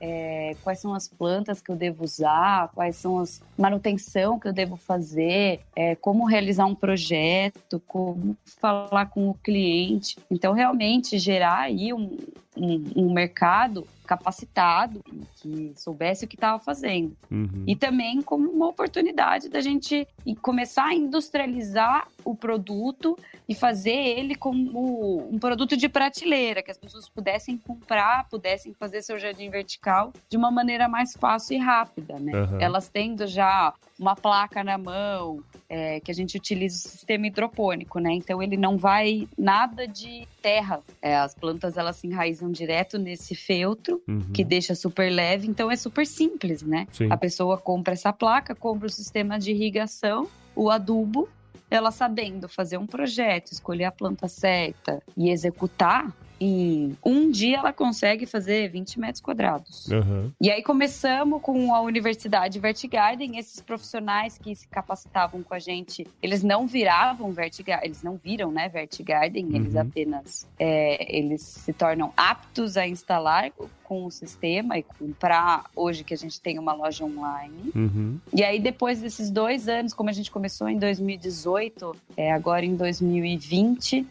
é, 0.02 0.56
quais 0.64 0.80
são 0.80 0.94
as 0.94 1.08
plantas 1.08 1.62
que 1.62 1.72
eu 1.72 1.78
devo 1.78 2.04
usar, 2.04 2.70
quais 2.76 2.98
são 2.98 3.20
as 3.20 3.42
manutenção 3.58 4.38
que 4.38 4.50
eu 4.50 4.54
devo 4.54 4.76
fazer, 4.76 5.62
é, 5.74 5.96
como 5.96 6.26
realizar 6.26 6.66
um 6.66 6.76
projeto, 6.76 7.82
como 7.88 8.36
falar 8.60 9.08
com 9.08 9.30
o 9.30 9.34
cliente. 9.34 10.18
Então, 10.30 10.52
realmente 10.52 11.18
gerar 11.18 11.60
aí 11.60 11.94
um, 11.94 12.18
um, 12.58 12.84
um 12.96 13.14
mercado 13.14 13.88
capacitado, 14.06 15.04
que 15.36 15.72
soubesse 15.76 16.26
o 16.26 16.28
que 16.28 16.36
estava 16.36 16.58
fazendo. 16.58 17.16
Uhum. 17.30 17.64
E 17.68 17.76
também 17.76 18.22
como 18.22 18.50
uma 18.50 18.68
oportunidade 18.68 19.50
da 19.50 19.62
gente 19.62 20.08
começar 20.42 20.86
a 20.86 20.96
industrializar 20.96 22.08
o 22.26 22.34
produto 22.36 23.16
e 23.48 23.54
fazer 23.54 23.94
ele 23.94 24.34
como 24.34 25.30
um 25.32 25.38
produto 25.38 25.78
de 25.78 25.88
prateleira, 25.88 26.64
que 26.64 26.72
as 26.72 26.78
pessoas 26.78 27.08
pudessem 27.08 27.56
comprar, 27.58 28.28
pudessem 28.30 28.74
fazer 28.74 29.04
seu 29.04 29.20
jardim 29.20 29.50
vertical 29.50 30.12
de 30.28 30.38
uma 30.38 30.50
maneira 30.50 30.88
mais 30.88 31.14
fácil 31.14 31.58
e 31.58 31.60
rápida, 31.60 32.18
né? 32.20 32.32
Uhum. 32.34 32.60
Elas 32.60 32.90
tendo 32.90 33.28
já 33.28 33.74
uma 34.00 34.16
placa 34.16 34.64
na 34.64 34.78
mão, 34.78 35.44
é, 35.70 36.00
que 36.00 36.10
a 36.10 36.14
gente 36.14 36.36
utiliza 36.36 36.76
o 36.76 36.92
sistema 36.92 37.28
hidropônico, 37.28 38.00
né? 38.00 38.12
Então 38.14 38.42
ele 38.42 38.58
não 38.58 38.78
vai 38.78 39.28
nada 39.38 39.88
de 39.88 40.28
terra. 40.42 40.82
É, 41.02 41.16
as 41.16 41.36
plantas 41.36 41.78
elas 41.78 41.98
se 41.98 42.08
enraizam 42.08 42.52
direto 42.52 42.98
nesse 42.98 43.36
feltro 43.36 44.02
uhum. 44.08 44.32
que 44.34 44.44
deixa 44.44 44.74
super 44.74 45.12
leve, 45.12 45.48
então 45.48 45.70
é 45.70 45.76
super 45.76 46.08
simples, 46.08 46.64
né? 46.64 46.88
Sim. 46.92 47.12
A 47.12 47.18
pessoa 47.18 47.58
compra 47.58 47.94
essa 47.94 48.12
placa, 48.12 48.56
compra 48.56 48.88
o 48.88 48.90
sistema 48.90 49.38
de 49.38 49.52
irrigação, 49.52 50.28
o 50.56 50.70
adubo, 50.70 51.30
ela 51.70 51.92
sabendo 51.92 52.50
fazer 52.50 52.78
um 52.78 52.88
projeto, 52.88 53.52
escolher 53.52 53.86
a 53.86 53.92
planta 53.92 54.28
certa 54.28 55.04
e 55.16 55.30
executar, 55.30 56.12
em 56.40 56.98
um 57.04 57.30
dia 57.30 57.58
ela 57.58 57.74
consegue 57.74 58.26
fazer 58.26 58.70
20 58.70 59.00
metros 59.00 59.22
quadrados. 59.22 59.88
Uhum. 59.88 60.32
E 60.40 60.50
aí 60.50 60.64
começamos 60.64 61.42
com 61.42 61.74
a 61.74 61.82
Universidade 61.82 62.60
Vertigarden, 62.60 63.38
esses 63.38 63.60
profissionais 63.60 64.38
que 64.38 64.56
se 64.56 64.68
capacitavam 64.68 65.44
com 65.44 65.54
a 65.54 65.60
gente, 65.60 66.08
eles 66.22 66.44
não 66.44 66.68
viravam 66.68 67.32
Vertigarden, 67.32 67.86
eles 67.86 68.04
não 68.04 68.18
viram, 68.18 68.52
né, 68.52 68.70
Vertigarden, 68.70 69.46
uhum. 69.46 69.56
eles 69.56 69.76
apenas, 69.76 70.48
é, 70.58 71.18
eles 71.18 71.42
se 71.42 71.74
tornam 71.74 72.14
aptos 72.16 72.78
a 72.78 72.88
instalar 72.88 73.52
com 73.90 74.06
o 74.06 74.12
sistema 74.12 74.78
e 74.78 74.84
comprar 74.84 75.66
hoje 75.76 76.04
que 76.04 76.14
a 76.14 76.18
gente 76.18 76.40
tem 76.40 76.60
uma 76.60 76.74
loja 76.74 77.04
online. 77.04 77.72
Uhum. 77.76 78.20
E 78.32 78.44
aí 78.44 78.60
depois 78.60 79.02
desses 79.02 79.32
dois 79.32 79.68
anos, 79.68 79.94
como 79.96 80.12
a 80.12 80.14
gente 80.14 80.30
começou 80.30 80.70
em 80.70 80.78
2018, 80.78 81.96
é, 82.16 82.32
agora 82.32 82.64
em 82.64 82.76
2020, 82.76 84.06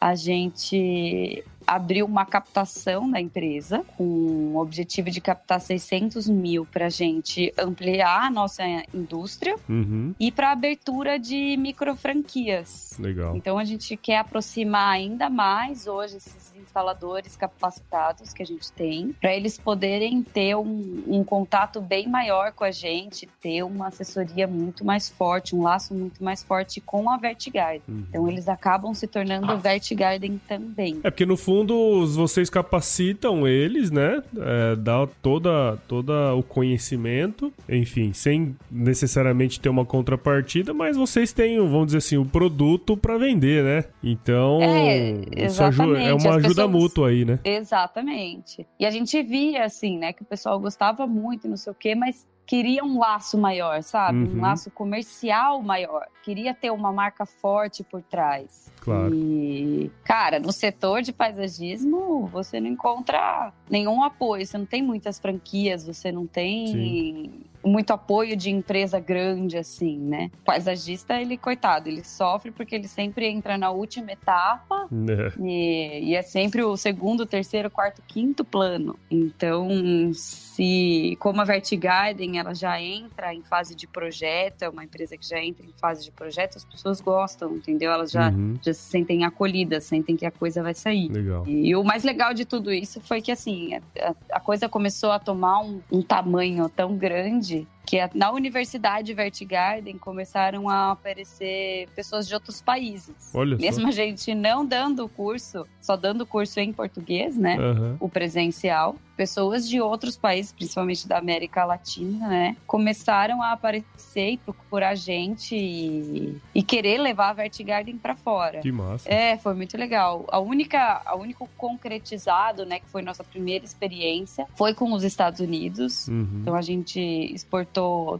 a 0.00 0.14
gente 0.14 1.44
abriu 1.66 2.06
uma 2.06 2.24
captação 2.24 3.10
da 3.10 3.20
empresa 3.20 3.84
com 3.96 4.04
o 4.04 4.58
objetivo 4.58 5.10
de 5.10 5.20
captar 5.20 5.60
600 5.60 6.28
mil 6.28 6.64
para 6.64 6.86
a 6.86 6.90
gente 6.90 7.52
ampliar 7.58 8.26
a 8.26 8.30
nossa 8.30 8.62
indústria 8.94 9.56
uhum. 9.68 10.14
e 10.18 10.30
para 10.30 10.52
abertura 10.52 11.18
de 11.18 11.56
micro 11.56 11.96
franquias. 11.96 12.94
Legal. 12.98 13.36
Então 13.36 13.58
a 13.58 13.64
gente 13.64 13.96
quer 13.96 14.18
aproximar 14.18 14.92
ainda 14.92 15.28
mais 15.28 15.86
hoje 15.86 16.18
esses 16.18 16.55
instaladores 16.76 17.36
capacitados 17.36 18.34
que 18.34 18.42
a 18.42 18.46
gente 18.46 18.70
tem, 18.72 19.14
para 19.18 19.34
eles 19.34 19.58
poderem 19.58 20.22
ter 20.22 20.54
um, 20.54 21.02
um, 21.06 21.24
contato 21.24 21.80
bem 21.80 22.06
maior 22.06 22.52
com 22.52 22.64
a 22.64 22.70
gente, 22.70 23.26
ter 23.40 23.62
uma 23.62 23.88
assessoria 23.88 24.46
muito 24.46 24.84
mais 24.84 25.08
forte, 25.08 25.56
um 25.56 25.62
laço 25.62 25.94
muito 25.94 26.22
mais 26.22 26.42
forte 26.42 26.80
com 26.80 27.08
a 27.08 27.16
Vertigarden. 27.16 27.80
Uhum. 27.88 28.04
Então 28.08 28.28
eles 28.28 28.46
acabam 28.46 28.92
se 28.92 29.06
tornando 29.06 29.56
Vertigarden 29.58 30.38
também. 30.46 31.00
É 31.02 31.10
porque 31.10 31.24
no 31.24 31.36
fundo 31.36 32.06
vocês 32.08 32.50
capacitam 32.50 33.48
eles, 33.48 33.90
né? 33.90 34.22
É, 34.36 34.76
dá 34.76 35.08
toda, 35.22 35.78
toda 35.88 36.34
o 36.34 36.42
conhecimento, 36.42 37.52
enfim, 37.68 38.12
sem 38.12 38.54
necessariamente 38.70 39.58
ter 39.58 39.70
uma 39.70 39.84
contrapartida, 39.84 40.74
mas 40.74 40.96
vocês 40.96 41.32
têm, 41.32 41.58
vamos 41.58 41.86
dizer 41.86 41.98
assim, 41.98 42.18
o 42.18 42.26
produto 42.26 42.96
para 42.96 43.16
vender, 43.16 43.64
né? 43.64 43.84
Então, 44.02 44.60
é, 44.60 45.14
isso 45.46 45.62
é 45.62 46.12
uma 46.12 46.34
ajuda 46.36 46.65
mútuo 46.68 47.04
aí, 47.04 47.24
né? 47.24 47.38
Exatamente. 47.44 48.66
E 48.78 48.86
a 48.86 48.90
gente 48.90 49.22
via, 49.22 49.64
assim, 49.64 49.98
né, 49.98 50.12
que 50.12 50.22
o 50.22 50.26
pessoal 50.26 50.58
gostava 50.58 51.06
muito, 51.06 51.48
não 51.48 51.56
sei 51.56 51.72
o 51.72 51.74
quê, 51.74 51.94
mas 51.94 52.26
queria 52.46 52.84
um 52.84 52.98
laço 52.98 53.36
maior, 53.36 53.82
sabe? 53.82 54.18
Uhum. 54.18 54.38
Um 54.38 54.40
laço 54.40 54.70
comercial 54.70 55.62
maior. 55.62 56.06
Queria 56.26 56.52
ter 56.52 56.72
uma 56.72 56.90
marca 56.90 57.24
forte 57.24 57.84
por 57.84 58.02
trás. 58.02 58.68
Claro. 58.80 59.14
E, 59.14 59.92
cara, 60.02 60.40
no 60.40 60.50
setor 60.50 61.00
de 61.00 61.12
paisagismo, 61.12 62.26
você 62.26 62.58
não 62.58 62.66
encontra 62.66 63.52
nenhum 63.70 64.02
apoio. 64.02 64.44
Você 64.44 64.58
não 64.58 64.66
tem 64.66 64.82
muitas 64.82 65.20
franquias, 65.20 65.86
você 65.86 66.10
não 66.10 66.26
tem. 66.26 66.66
Sim 66.66 67.46
muito 67.66 67.90
apoio 67.92 68.36
de 68.36 68.50
empresa 68.50 69.00
grande, 69.00 69.58
assim, 69.58 69.98
né? 69.98 70.30
O 70.40 70.44
paisagista, 70.44 71.20
ele, 71.20 71.36
coitado, 71.36 71.88
ele 71.88 72.04
sofre 72.04 72.50
porque 72.50 72.74
ele 72.74 72.88
sempre 72.88 73.26
entra 73.26 73.58
na 73.58 73.70
última 73.70 74.12
etapa 74.12 74.88
é. 74.92 75.32
E, 75.42 76.10
e 76.10 76.14
é 76.14 76.22
sempre 76.22 76.62
o 76.62 76.76
segundo, 76.76 77.26
terceiro, 77.26 77.70
quarto, 77.70 78.02
quinto 78.06 78.44
plano. 78.44 78.98
Então, 79.10 79.68
se 80.14 81.16
como 81.18 81.40
a 81.40 81.44
Vertigarden 81.44 82.38
ela 82.38 82.54
já 82.54 82.80
entra 82.80 83.34
em 83.34 83.42
fase 83.42 83.74
de 83.74 83.86
projeto, 83.86 84.62
é 84.62 84.68
uma 84.68 84.84
empresa 84.84 85.16
que 85.16 85.26
já 85.26 85.42
entra 85.42 85.66
em 85.66 85.72
fase 85.72 86.04
de 86.04 86.12
projeto, 86.16 86.56
as 86.56 86.64
pessoas 86.64 87.00
gostam, 87.00 87.54
entendeu? 87.56 87.92
Elas 87.92 88.10
já, 88.10 88.30
uhum. 88.30 88.58
já 88.62 88.72
se 88.72 88.80
sentem 88.80 89.24
acolhidas, 89.24 89.84
sentem 89.84 90.16
que 90.16 90.24
a 90.24 90.30
coisa 90.30 90.62
vai 90.62 90.74
sair. 90.74 91.08
Legal. 91.08 91.46
E, 91.46 91.68
e 91.68 91.76
o 91.76 91.84
mais 91.84 92.02
legal 92.02 92.32
de 92.32 92.44
tudo 92.44 92.72
isso 92.72 93.00
foi 93.00 93.20
que 93.20 93.30
assim, 93.30 93.74
a, 93.74 94.14
a 94.32 94.40
coisa 94.40 94.68
começou 94.68 95.12
a 95.12 95.18
tomar 95.18 95.60
um, 95.60 95.80
um 95.92 96.02
tamanho 96.02 96.68
tão 96.68 96.96
grande 96.96 97.66
que 97.86 97.98
é, 97.98 98.10
na 98.12 98.32
Universidade 98.32 99.14
Vertigarden 99.14 99.96
começaram 99.96 100.68
a 100.68 100.90
aparecer 100.90 101.88
pessoas 101.94 102.26
de 102.26 102.34
outros 102.34 102.60
países. 102.60 103.30
Olha 103.32 103.56
Mesmo 103.56 103.82
só. 103.84 103.88
a 103.88 103.92
gente 103.92 104.34
não 104.34 104.66
dando 104.66 105.04
o 105.04 105.08
curso, 105.08 105.64
só 105.80 105.96
dando 105.96 106.22
o 106.22 106.26
curso 106.26 106.58
em 106.58 106.72
português, 106.72 107.36
né? 107.36 107.56
Uhum. 107.56 107.96
O 108.00 108.08
presencial 108.08 108.96
pessoas 109.16 109.68
de 109.68 109.80
outros 109.80 110.16
países, 110.16 110.52
principalmente 110.52 111.08
da 111.08 111.16
América 111.16 111.64
Latina, 111.64 112.28
né, 112.28 112.56
começaram 112.66 113.42
a 113.42 113.52
aparecer 113.52 114.32
e 114.32 114.36
procurar 114.36 114.94
gente 114.94 115.56
e, 115.56 116.36
e 116.54 116.62
querer 116.62 116.98
levar 116.98 117.30
a 117.30 117.32
Vertigarden 117.32 117.96
para 117.96 118.14
fora. 118.14 118.60
Que 118.60 118.70
massa. 118.70 119.08
É, 119.10 119.38
foi 119.38 119.54
muito 119.54 119.76
legal. 119.78 120.26
A 120.28 120.38
única, 120.38 121.00
a 121.04 121.16
único 121.16 121.48
concretizado, 121.56 122.66
né, 122.66 122.78
que 122.78 122.86
foi 122.86 123.00
nossa 123.00 123.24
primeira 123.24 123.64
experiência, 123.64 124.46
foi 124.54 124.74
com 124.74 124.92
os 124.92 125.02
Estados 125.02 125.40
Unidos. 125.40 126.06
Uhum. 126.08 126.40
Então 126.42 126.54
a 126.54 126.62
gente 126.62 127.00
exportou 127.00 127.75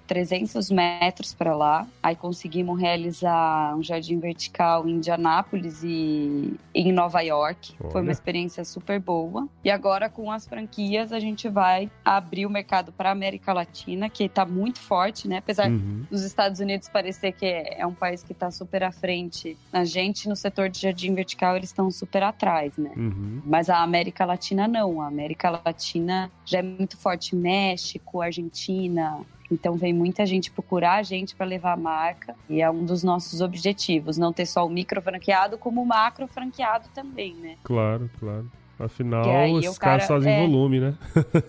300 0.06 0.70
metros 0.70 1.34
para 1.34 1.54
lá. 1.54 1.86
Aí 2.02 2.16
conseguimos 2.16 2.78
realizar 2.80 3.76
um 3.76 3.82
jardim 3.82 4.18
vertical 4.18 4.86
em 4.86 4.92
Indianápolis 4.92 5.82
e 5.82 6.54
em 6.74 6.92
Nova 6.92 7.20
York. 7.20 7.74
Olha. 7.80 7.90
Foi 7.90 8.02
uma 8.02 8.12
experiência 8.12 8.64
super 8.64 9.00
boa. 9.00 9.48
E 9.64 9.70
agora 9.70 10.08
com 10.08 10.30
as 10.30 10.46
franquias 10.46 11.12
a 11.12 11.20
gente 11.20 11.48
vai 11.48 11.90
abrir 12.04 12.46
o 12.46 12.50
mercado 12.50 12.92
para 12.92 13.08
a 13.08 13.12
América 13.12 13.52
Latina, 13.52 14.08
que 14.08 14.24
está 14.24 14.44
muito 14.44 14.80
forte, 14.80 15.28
né? 15.28 15.38
Apesar 15.38 15.70
uhum. 15.70 16.04
dos 16.10 16.22
Estados 16.22 16.60
Unidos 16.60 16.88
parecer 16.88 17.32
que 17.32 17.46
é, 17.46 17.80
é 17.80 17.86
um 17.86 17.94
país 17.94 18.22
que 18.22 18.32
está 18.32 18.50
super 18.50 18.82
à 18.82 18.92
frente, 18.92 19.56
a 19.72 19.84
gente 19.84 20.28
no 20.28 20.36
setor 20.36 20.68
de 20.68 20.80
jardim 20.80 21.14
vertical 21.14 21.56
eles 21.56 21.70
estão 21.70 21.90
super 21.90 22.22
atrás, 22.22 22.76
né? 22.76 22.92
Uhum. 22.96 23.42
Mas 23.44 23.70
a 23.70 23.82
América 23.82 24.24
Latina 24.24 24.68
não. 24.68 25.00
A 25.00 25.06
América 25.06 25.50
Latina 25.50 26.30
já 26.44 26.58
é 26.58 26.62
muito 26.62 26.96
forte. 26.96 27.36
México, 27.36 28.20
Argentina, 28.20 29.20
então 29.50 29.76
vem 29.76 29.92
muita 29.92 30.26
gente 30.26 30.50
procurar 30.50 30.94
a 30.94 31.02
gente 31.02 31.35
para 31.35 31.46
levar 31.46 31.72
a 31.72 31.76
marca 31.76 32.35
e 32.48 32.61
é 32.61 32.70
um 32.70 32.85
dos 32.85 33.02
nossos 33.02 33.40
objetivos, 33.40 34.16
não 34.16 34.32
ter 34.32 34.46
só 34.46 34.66
o 34.66 34.70
micro 34.70 35.00
franqueado, 35.00 35.59
como 35.59 35.82
o 35.82 35.87
macro 35.87 36.26
franqueado 36.26 36.88
também, 36.94 37.35
né? 37.35 37.56
Claro, 37.62 38.11
claro. 38.18 38.50
Afinal, 38.78 39.52
os 39.52 39.78
caras 39.78 40.06
fazem 40.06 40.32
é... 40.32 40.40
volume, 40.40 40.80
né? 40.80 40.94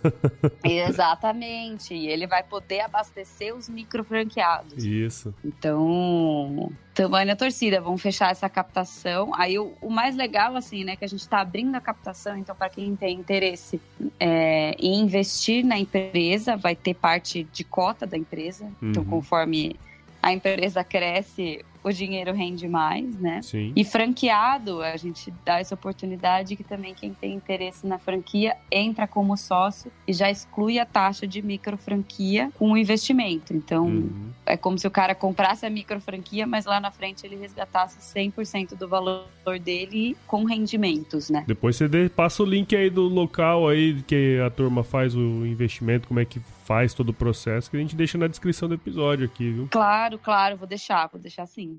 Exatamente. 0.63 1.93
E 1.93 2.07
ele 2.07 2.25
vai 2.25 2.41
poder 2.41 2.79
abastecer 2.79 3.53
os 3.53 3.67
micro 3.67 4.01
franqueados. 4.03 4.85
Isso. 4.85 5.35
Então, 5.43 6.71
tamanho 6.93 7.27
da 7.27 7.35
torcida. 7.35 7.81
Vamos 7.81 8.01
fechar 8.01 8.31
essa 8.31 8.47
captação. 8.47 9.31
Aí, 9.35 9.59
o, 9.59 9.73
o, 9.81 9.89
mais 9.89 10.15
legal, 10.15 10.55
assim, 10.55 10.85
né, 10.85 10.95
que 10.95 11.03
a 11.03 11.07
gente 11.07 11.19
está 11.19 11.41
abrindo 11.41 11.75
a 11.75 11.81
captação. 11.81 12.37
Então, 12.37 12.55
para 12.55 12.69
quem 12.69 12.95
tem 12.95 13.19
interesse 13.19 13.81
é, 14.17 14.75
em 14.79 15.01
investir 15.01 15.65
na 15.65 15.77
empresa, 15.77 16.55
vai 16.55 16.77
ter 16.77 16.93
parte 16.93 17.43
de 17.51 17.65
cota 17.65 18.07
da 18.07 18.17
empresa. 18.17 18.63
Então, 18.63 18.77
uhum. 18.81 18.89
Então, 18.89 19.05
conforme 19.05 19.75
a 20.23 20.31
empresa 20.31 20.83
cresce, 20.83 21.63
o 21.87 21.93
dinheiro 21.93 22.33
rende 22.33 22.67
mais, 22.67 23.17
né? 23.19 23.41
Sim. 23.41 23.71
E 23.75 23.83
franqueado, 23.83 24.81
a 24.81 24.97
gente 24.97 25.33
dá 25.45 25.59
essa 25.59 25.75
oportunidade 25.75 26.55
que 26.55 26.63
também 26.63 26.93
quem 26.93 27.13
tem 27.13 27.33
interesse 27.33 27.87
na 27.87 27.97
franquia 27.97 28.55
entra 28.71 29.07
como 29.07 29.35
sócio 29.37 29.91
e 30.07 30.13
já 30.13 30.29
exclui 30.29 30.79
a 30.79 30.85
taxa 30.85 31.25
de 31.25 31.41
micro 31.41 31.77
franquia 31.77 32.51
com 32.57 32.71
o 32.71 32.77
investimento. 32.77 33.53
Então, 33.53 33.85
uhum. 33.85 34.29
é 34.45 34.57
como 34.57 34.77
se 34.77 34.87
o 34.87 34.91
cara 34.91 35.15
comprasse 35.15 35.65
a 35.65 35.69
micro 35.69 35.99
franquia, 35.99 36.45
mas 36.45 36.65
lá 36.65 36.79
na 36.79 36.91
frente 36.91 37.25
ele 37.25 37.35
resgatasse 37.35 37.99
100% 37.99 38.75
do 38.75 38.87
valor 38.87 39.25
dele 39.63 40.17
com 40.27 40.43
rendimentos, 40.43 41.29
né? 41.29 41.43
Depois 41.47 41.75
você 41.75 42.09
passa 42.09 42.43
o 42.43 42.45
link 42.45 42.75
aí 42.75 42.89
do 42.89 43.03
local 43.03 43.67
aí 43.67 44.01
que 44.03 44.39
a 44.45 44.49
turma 44.49 44.83
faz 44.83 45.15
o 45.15 45.45
investimento, 45.45 46.07
como 46.07 46.19
é 46.19 46.25
que 46.25 46.41
faz 46.67 46.93
todo 46.93 47.09
o 47.09 47.13
processo, 47.13 47.71
que 47.71 47.77
a 47.77 47.79
gente 47.79 47.95
deixa 47.95 48.17
na 48.17 48.27
descrição 48.27 48.67
do 48.67 48.75
episódio 48.75 49.25
aqui, 49.25 49.51
viu? 49.51 49.69
Claro, 49.71 50.19
claro, 50.19 50.57
vou 50.57 50.67
deixar, 50.67 51.07
vou 51.07 51.17
deixar 51.19 51.45
sim. 51.45 51.77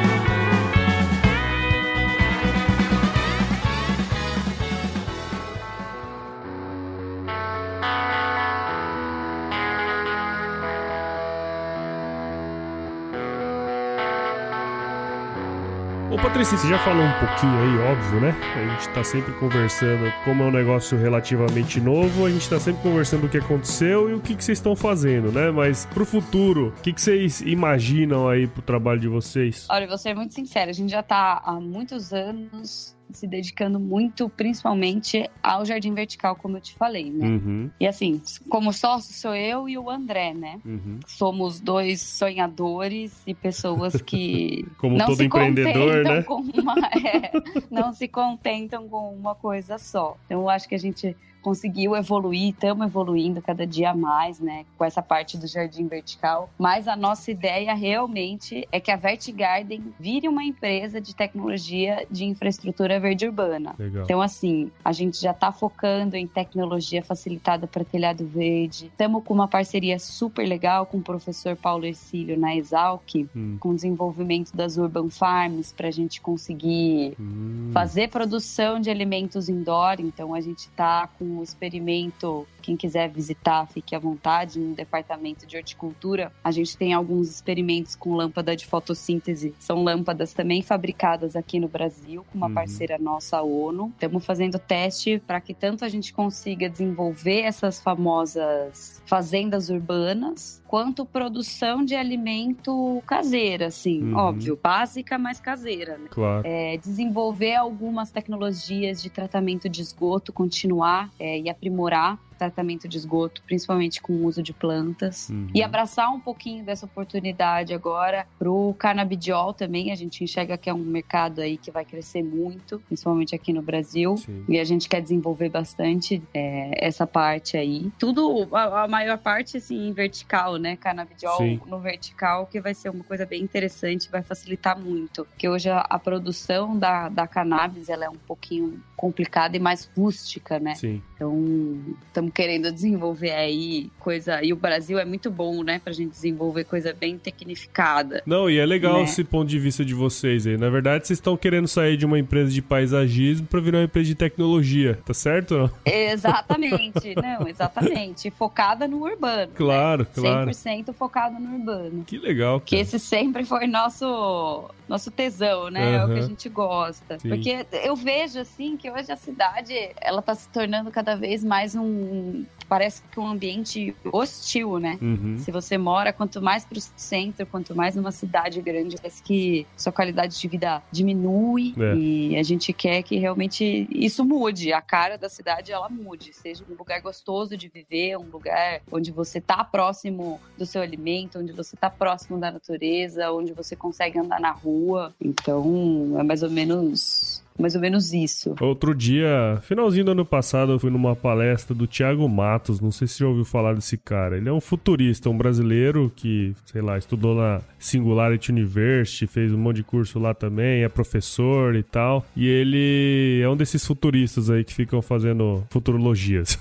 Patrícia, 16.42 16.58
você 16.58 16.70
já 16.70 16.80
falou 16.80 17.04
um 17.04 17.20
pouquinho 17.20 17.54
aí, 17.54 17.92
óbvio, 17.92 18.20
né? 18.20 18.36
A 18.56 18.68
gente 18.74 18.90
tá 18.96 19.04
sempre 19.04 19.32
conversando, 19.34 20.12
como 20.26 20.42
é 20.42 20.48
um 20.48 20.52
negócio 20.52 20.98
relativamente 20.98 21.80
novo, 21.80 22.26
a 22.26 22.32
gente 22.32 22.50
tá 22.50 22.60
sempre 22.60 22.82
conversando 22.82 23.28
o 23.28 23.30
que 23.30 23.38
aconteceu 23.38 24.10
e 24.10 24.16
o 24.16 24.20
que, 24.20 24.36
que 24.36 24.44
vocês 24.44 24.58
estão 24.58 24.76
fazendo, 24.76 25.32
né? 25.32 25.52
Mas 25.52 25.86
pro 25.86 26.04
futuro, 26.04 26.70
o 26.70 26.82
que, 26.82 26.94
que 26.94 27.00
vocês 27.00 27.42
imaginam 27.42 28.28
aí 28.28 28.48
pro 28.48 28.64
trabalho 28.64 29.00
de 29.00 29.08
vocês? 29.08 29.68
Olha, 29.70 29.86
vou 29.86 30.00
ser 30.00 30.16
muito 30.16 30.34
sincera, 30.34 30.72
a 30.72 30.74
gente 30.74 30.90
já 30.90 31.04
tá 31.04 31.44
há 31.46 31.60
muitos 31.60 32.12
anos 32.12 32.98
se 33.18 33.28
dedicando 33.28 33.80
muito, 33.80 34.30
principalmente 34.30 35.30
ao 35.42 35.66
jardim 35.66 35.94
vertical, 35.94 36.36
como 36.36 36.58
eu 36.58 36.62
te 36.62 36.74
falei, 36.74 37.10
né? 37.12 37.28
Uhum. 37.28 37.70
E 37.80 37.88
assim, 37.88 38.22
como 38.50 38.72
sócio 38.74 39.14
sou 39.14 39.36
eu 39.36 39.68
e 39.68 39.78
o 39.78 39.90
André, 39.90 40.34
né? 40.34 40.60
Uhum. 40.66 41.00
Somos 41.08 41.60
dois 41.60 42.02
sonhadores 42.02 43.22
e 43.26 43.34
pessoas 43.34 44.02
que 44.02 44.66
como 44.78 44.98
não 44.98 45.08
todo 45.08 45.18
se 45.18 45.24
empreendedor, 45.26 46.04
né? 46.04 46.24
Com 46.24 46.42
uma, 46.42 46.76
é, 47.06 47.32
não 47.70 47.94
se 47.94 48.08
contentam 48.08 48.88
com 48.88 49.14
uma 49.14 49.36
coisa 49.36 49.78
só. 49.78 50.18
Então, 50.26 50.42
eu 50.42 50.50
acho 50.50 50.68
que 50.68 50.76
a 50.76 50.80
gente 50.80 51.16
conseguiu 51.42 51.96
evoluir, 51.96 52.50
estamos 52.50 52.86
evoluindo 52.86 53.42
cada 53.42 53.66
dia 53.66 53.94
mais, 53.94 54.40
né, 54.40 54.66
com 54.78 54.86
essa 54.86 55.02
parte 55.02 55.38
do 55.38 55.48
jardim 55.48 55.88
vertical. 55.88 56.50
Mas 56.58 56.88
a 56.88 56.96
nossa 56.96 57.32
ideia 57.32 57.74
realmente 57.74 58.68
é 58.72 58.80
que 58.80 58.92
a 58.92 58.96
Vertigarden 58.96 59.94
vire 60.00 60.28
uma 60.28 60.44
empresa 60.44 61.02
de 61.02 61.16
tecnologia 61.16 62.06
de 62.10 62.26
infraestrutura 62.26 63.00
verde 63.00 63.26
urbana. 63.26 63.76
Legal. 63.78 64.04
Então, 64.04 64.22
assim, 64.22 64.72
a 64.84 64.92
gente 64.92 65.20
já 65.20 65.32
está 65.32 65.52
focando 65.52 66.16
em 66.16 66.28
tecnologia 66.28 67.02
facilitada 67.02 67.68
para 67.68 67.84
telhado 67.84 68.26
verde. 68.26 68.88
Estamos 68.88 69.24
com 69.24 69.34
uma 69.34 69.48
parceria 69.48 69.98
super 70.00 70.48
legal 70.48 70.86
com 70.86 70.98
o 70.98 71.02
professor 71.02 71.56
Paulo 71.56 71.86
Ercílio 71.86 72.40
na 72.40 72.56
Exalc, 72.56 73.28
hum. 73.36 73.58
com 73.60 73.70
o 73.70 73.76
desenvolvimento 73.76 74.56
das 74.56 74.78
Urban 74.78 75.10
Farms, 75.10 75.72
para 75.72 75.88
a 75.88 75.92
gente 75.92 76.22
conseguir 76.22 77.16
hum. 77.20 77.70
fazer 77.74 78.10
produção 78.10 78.80
de 78.80 78.90
alimentos 78.90 79.50
indoor. 79.50 79.96
Então, 80.00 80.34
a 80.34 80.42
gente 80.42 80.60
está 80.60 81.08
com 81.18 81.31
um 81.32 81.44
experimento. 81.44 82.48
Quem 82.62 82.78
quiser 82.78 83.10
visitar, 83.10 83.66
fique 83.68 83.96
à 83.96 84.00
vontade. 84.00 84.60
No 84.60 84.76
departamento 84.76 85.46
de 85.46 85.58
horticultura, 85.58 86.32
a 86.44 86.52
gente 86.52 86.78
tem 86.78 86.94
alguns 86.94 87.30
experimentos 87.30 87.96
com 87.96 88.16
lâmpada 88.16 88.56
de 88.56 88.66
fotossíntese. 88.66 89.54
São 89.60 89.84
lâmpadas 89.84 90.34
também 90.34 90.62
fabricadas 90.62 91.36
aqui 91.36 91.60
no 91.60 91.68
Brasil, 91.68 92.26
com 92.32 92.38
uma 92.38 92.48
uhum. 92.48 92.54
parceira 92.54 92.98
nossa, 92.98 93.38
a 93.38 93.42
ONU. 93.42 93.92
Estamos 93.94 94.26
fazendo 94.26 94.60
teste 94.60 95.22
para 95.26 95.42
que 95.42 95.54
tanto 95.54 95.84
a 95.84 95.90
gente 95.90 96.14
consiga 96.14 96.70
desenvolver 96.70 97.42
essas 97.42 97.80
famosas 97.80 99.02
fazendas 99.06 99.70
urbanas, 99.70 100.61
quanto 100.72 101.06
produção 101.06 101.84
de 101.84 101.96
alimento 101.96 103.04
caseira, 103.06 103.66
assim, 103.66 104.02
uhum. 104.04 104.16
óbvio, 104.16 104.58
básica, 104.64 105.18
mas 105.18 105.38
caseira. 105.38 105.98
Né? 105.98 106.08
Claro. 106.10 106.48
É, 106.48 106.78
desenvolver 106.78 107.56
algumas 107.56 108.10
tecnologias 108.10 109.04
de 109.04 109.10
tratamento 109.10 109.68
de 109.68 109.82
esgoto, 109.82 110.32
continuar 110.32 111.10
é, 111.20 111.42
e 111.42 111.50
aprimorar 111.50 112.18
tratamento 112.42 112.88
de 112.88 112.98
esgoto, 112.98 113.44
principalmente 113.44 114.02
com 114.02 114.14
o 114.14 114.26
uso 114.26 114.42
de 114.42 114.52
plantas. 114.52 115.30
Uhum. 115.30 115.48
E 115.54 115.62
abraçar 115.62 116.10
um 116.10 116.20
pouquinho 116.20 116.66
dessa 116.66 116.88
oportunidade 116.88 117.72
agora 117.72 118.26
pro 118.40 118.74
canabidiol 118.80 119.54
também. 119.54 119.92
A 119.92 119.96
gente 119.96 120.24
enxerga 120.24 120.58
que 120.58 120.68
é 120.68 120.74
um 120.74 120.80
mercado 120.80 121.40
aí 121.40 121.56
que 121.56 121.70
vai 121.70 121.86
crescer 121.86 122.24
muito, 122.24 122.80
principalmente 122.88 123.36
aqui 123.36 123.54
no 123.54 123.62
Brasil. 123.62 124.18
Sim. 124.18 124.44
E 124.50 124.60
a 124.60 124.64
gente 124.64 124.90
quer 124.90 125.02
desenvolver 125.02 125.50
bastante 125.50 126.20
é, 126.34 126.72
essa 126.84 127.06
parte 127.06 127.56
aí. 127.58 127.92
Tudo, 128.00 128.48
a, 128.52 128.86
a, 128.86 128.88
maior 128.88 129.20
parte, 129.20 129.58
assim, 129.58 129.94
vertical, 129.94 130.58
né? 130.58 130.76
Canabidiol 130.76 131.38
Sim. 131.38 131.62
no 131.68 131.80
vertical, 131.80 132.48
que 132.48 132.60
vai 132.60 132.74
ser 132.74 132.90
uma 132.90 133.04
coisa 133.04 133.24
bem 133.24 133.44
interessante, 133.44 134.10
vai 134.10 134.24
facilitar 134.24 134.80
muito. 134.80 135.26
Porque 135.26 135.48
hoje 135.48 135.70
a, 135.70 135.82
a 135.82 136.00
produção 136.00 136.76
da, 136.76 137.08
da 137.08 137.28
cannabis, 137.28 137.88
ela 137.88 138.06
é 138.06 138.10
um 138.10 138.18
pouquinho 138.18 138.82
complicada 138.98 139.56
e 139.56 139.60
mais 139.60 139.88
rústica, 139.96 140.60
né? 140.60 140.74
Sim. 140.74 141.04
Então, 141.22 141.78
estamos 142.08 142.32
querendo 142.34 142.72
desenvolver 142.72 143.30
aí 143.30 143.92
coisa. 144.00 144.44
E 144.44 144.52
o 144.52 144.56
Brasil 144.56 144.98
é 144.98 145.06
muito 145.06 145.30
bom, 145.30 145.62
né, 145.62 145.78
pra 145.78 145.94
gente 145.94 146.10
desenvolver 146.10 146.64
coisa 146.64 146.96
bem 147.00 147.16
tecnificada. 147.16 148.24
Não, 148.26 148.50
e 148.50 148.58
é 148.58 148.66
legal 148.66 148.96
né? 148.96 149.04
esse 149.04 149.24
ponto 149.24 149.48
de 149.48 149.60
vista 149.60 149.86
de 149.86 149.94
vocês 149.94 150.48
aí. 150.48 150.58
Na 150.58 150.72
verdade, 150.72 151.06
vocês 151.06 151.18
estão 151.18 151.38
querendo 151.38 151.68
sair 151.68 151.96
de 151.96 152.08
uma 152.08 152.18
empresa 152.18 152.50
de 152.50 152.60
paisagismo 152.60 153.46
para 153.46 153.60
virar 153.60 153.78
uma 153.78 153.84
empresa 153.84 154.08
de 154.08 154.16
tecnologia, 154.16 154.98
tá 155.06 155.14
certo? 155.14 155.70
Exatamente, 155.86 157.14
não, 157.22 157.48
exatamente. 157.48 158.32
Focada 158.32 158.88
no 158.88 159.04
urbano. 159.04 159.52
Claro, 159.54 160.04
né? 160.04 160.10
claro. 160.16 160.50
100% 160.50 160.92
focada 160.92 161.38
no 161.38 161.60
urbano. 161.60 162.04
Que 162.04 162.18
legal. 162.18 162.60
Cara. 162.60 162.66
Que 162.66 162.78
esse 162.78 162.98
sempre 162.98 163.46
foi 163.46 163.68
nosso 163.68 164.72
nosso 164.92 165.10
tesão, 165.10 165.70
né? 165.70 165.88
Uhum. 165.88 166.02
É 166.02 166.06
o 166.06 166.08
que 166.14 166.20
a 166.20 166.28
gente 166.28 166.50
gosta. 166.50 167.18
Sim. 167.18 167.30
Porque 167.30 167.66
eu 167.86 167.96
vejo 167.96 168.40
assim 168.40 168.76
que 168.76 168.92
hoje 168.92 169.10
a 169.10 169.16
cidade 169.16 169.74
ela 170.02 170.22
tá 170.22 170.36
se 170.36 170.50
tornando 170.50 170.92
cada 170.92 171.11
vez 171.16 171.44
mais 171.44 171.76
um 171.76 172.46
parece 172.72 173.02
que 173.12 173.20
um 173.20 173.28
ambiente 173.28 173.94
hostil, 174.14 174.80
né? 174.80 174.98
Uhum. 175.02 175.38
Se 175.40 175.52
você 175.52 175.78
mora, 175.78 176.14
quanto 176.14 176.42
mais 176.42 176.64
pro 176.64 176.80
centro, 176.96 177.46
quanto 177.46 177.76
mais 177.76 177.98
numa 177.98 178.14
cidade 178.14 178.62
grande, 178.62 178.96
parece 178.96 179.22
que 179.22 179.68
sua 179.76 179.92
qualidade 179.92 180.40
de 180.40 180.48
vida 180.48 180.82
diminui 180.90 181.74
é. 181.78 181.96
e 181.98 182.38
a 182.38 182.44
gente 182.44 182.72
quer 182.72 183.04
que 183.04 183.18
realmente 183.18 183.90
isso 183.92 184.24
mude, 184.24 184.72
a 184.72 184.82
cara 184.82 185.18
da 185.18 185.28
cidade 185.28 185.74
ela 185.74 185.90
mude, 185.90 186.32
seja 186.32 186.64
um 186.64 186.74
lugar 186.74 187.02
gostoso 187.02 187.58
de 187.58 187.68
viver, 187.68 188.16
um 188.16 188.30
lugar 188.32 188.80
onde 188.90 189.12
você 189.12 189.42
tá 189.42 189.66
próximo 189.66 190.40
do 190.58 190.66
seu 190.66 190.82
alimento, 190.82 191.40
onde 191.40 191.52
você 191.52 191.76
tá 191.76 191.90
próximo 191.90 192.40
da 192.40 192.52
natureza, 192.52 193.34
onde 193.34 193.52
você 193.52 193.76
consegue 193.76 194.18
andar 194.18 194.40
na 194.40 194.52
rua. 194.52 195.14
Então, 195.20 196.16
é 196.18 196.24
mais 196.24 196.42
ou 196.42 196.50
menos 196.50 197.31
mais 197.62 197.76
ou 197.76 197.82
menos 197.82 198.14
isso. 198.14 198.56
Outro 198.60 198.94
dia, 198.94 199.60
finalzinho 199.62 200.06
do 200.06 200.12
ano 200.12 200.26
passado, 200.26 200.74
eu 200.74 200.80
fui 200.80 200.90
numa 200.90 201.16
palestra 201.16 201.76
do 201.76 201.88
Thiago 201.88 202.28
Matos. 202.28 202.80
Não 202.82 202.92
sei 202.92 203.08
se 203.08 203.16
você 203.16 203.24
já 203.24 203.30
ouviu 203.30 203.46
falar 203.46 203.74
desse 203.74 203.98
cara. 203.98 204.38
Ele 204.38 204.50
é 204.50 204.54
um 204.54 204.62
futurista, 204.62 205.30
um 205.30 205.38
brasileiro 205.38 206.12
que, 206.16 206.54
sei 206.66 206.82
lá, 206.82 206.98
estudou 206.98 207.36
na 207.36 207.62
Singularity 207.78 208.52
University, 208.52 209.28
fez 209.28 209.54
um 209.54 209.58
monte 209.58 209.78
de 209.78 209.84
curso 209.84 210.20
lá 210.20 210.34
também, 210.34 210.84
é 210.84 210.90
professor 210.90 211.76
e 211.76 211.84
tal. 211.84 212.26
E 212.36 212.48
ele 212.48 213.42
é 213.42 213.50
um 213.50 213.56
desses 213.56 213.86
futuristas 213.86 214.50
aí 214.50 214.64
que 214.64 214.74
ficam 214.74 215.02
fazendo 215.02 215.64
futurologias. 215.70 216.60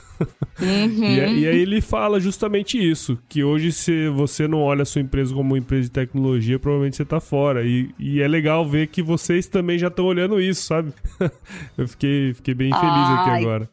Uhum. 0.61 1.05
e, 1.05 1.41
e, 1.41 1.47
aí 1.47 1.59
ele 1.59 1.81
fala 1.81 2.21
justamente 2.21 2.79
isso: 2.79 3.19
que 3.29 3.43
hoje, 3.43 3.73
se 3.73 4.09
você 4.09 4.47
não 4.47 4.61
olha 4.61 4.83
a 4.83 4.87
sua 4.87 5.01
empresa 5.01 5.35
como 5.35 5.51
uma 5.51 5.59
empresa 5.59 5.85
de 5.85 5.91
tecnologia, 5.91 6.59
provavelmente 6.59 6.97
você 6.97 7.05
tá 7.05 7.21
fora. 7.21 7.65
E, 7.65 7.91
e 7.99 8.21
é 8.21 8.29
legal 8.29 8.69
ver 8.69 8.89
que 8.89 9.03
vocês 9.03 9.47
também 9.47 9.79
já 9.79 9.89
estão 9.89 10.05
olhando 10.05 10.41
isso, 10.41 10.63
sabe? 10.63 10.90
Sabe? 10.91 11.33
Eu 11.77 11.89
fiquei, 11.89 12.35
fiquei 12.35 12.55
bem 12.55 12.71
feliz 12.71 12.85
Ai, 12.85 13.21
aqui 13.21 13.31
agora. 13.31 13.69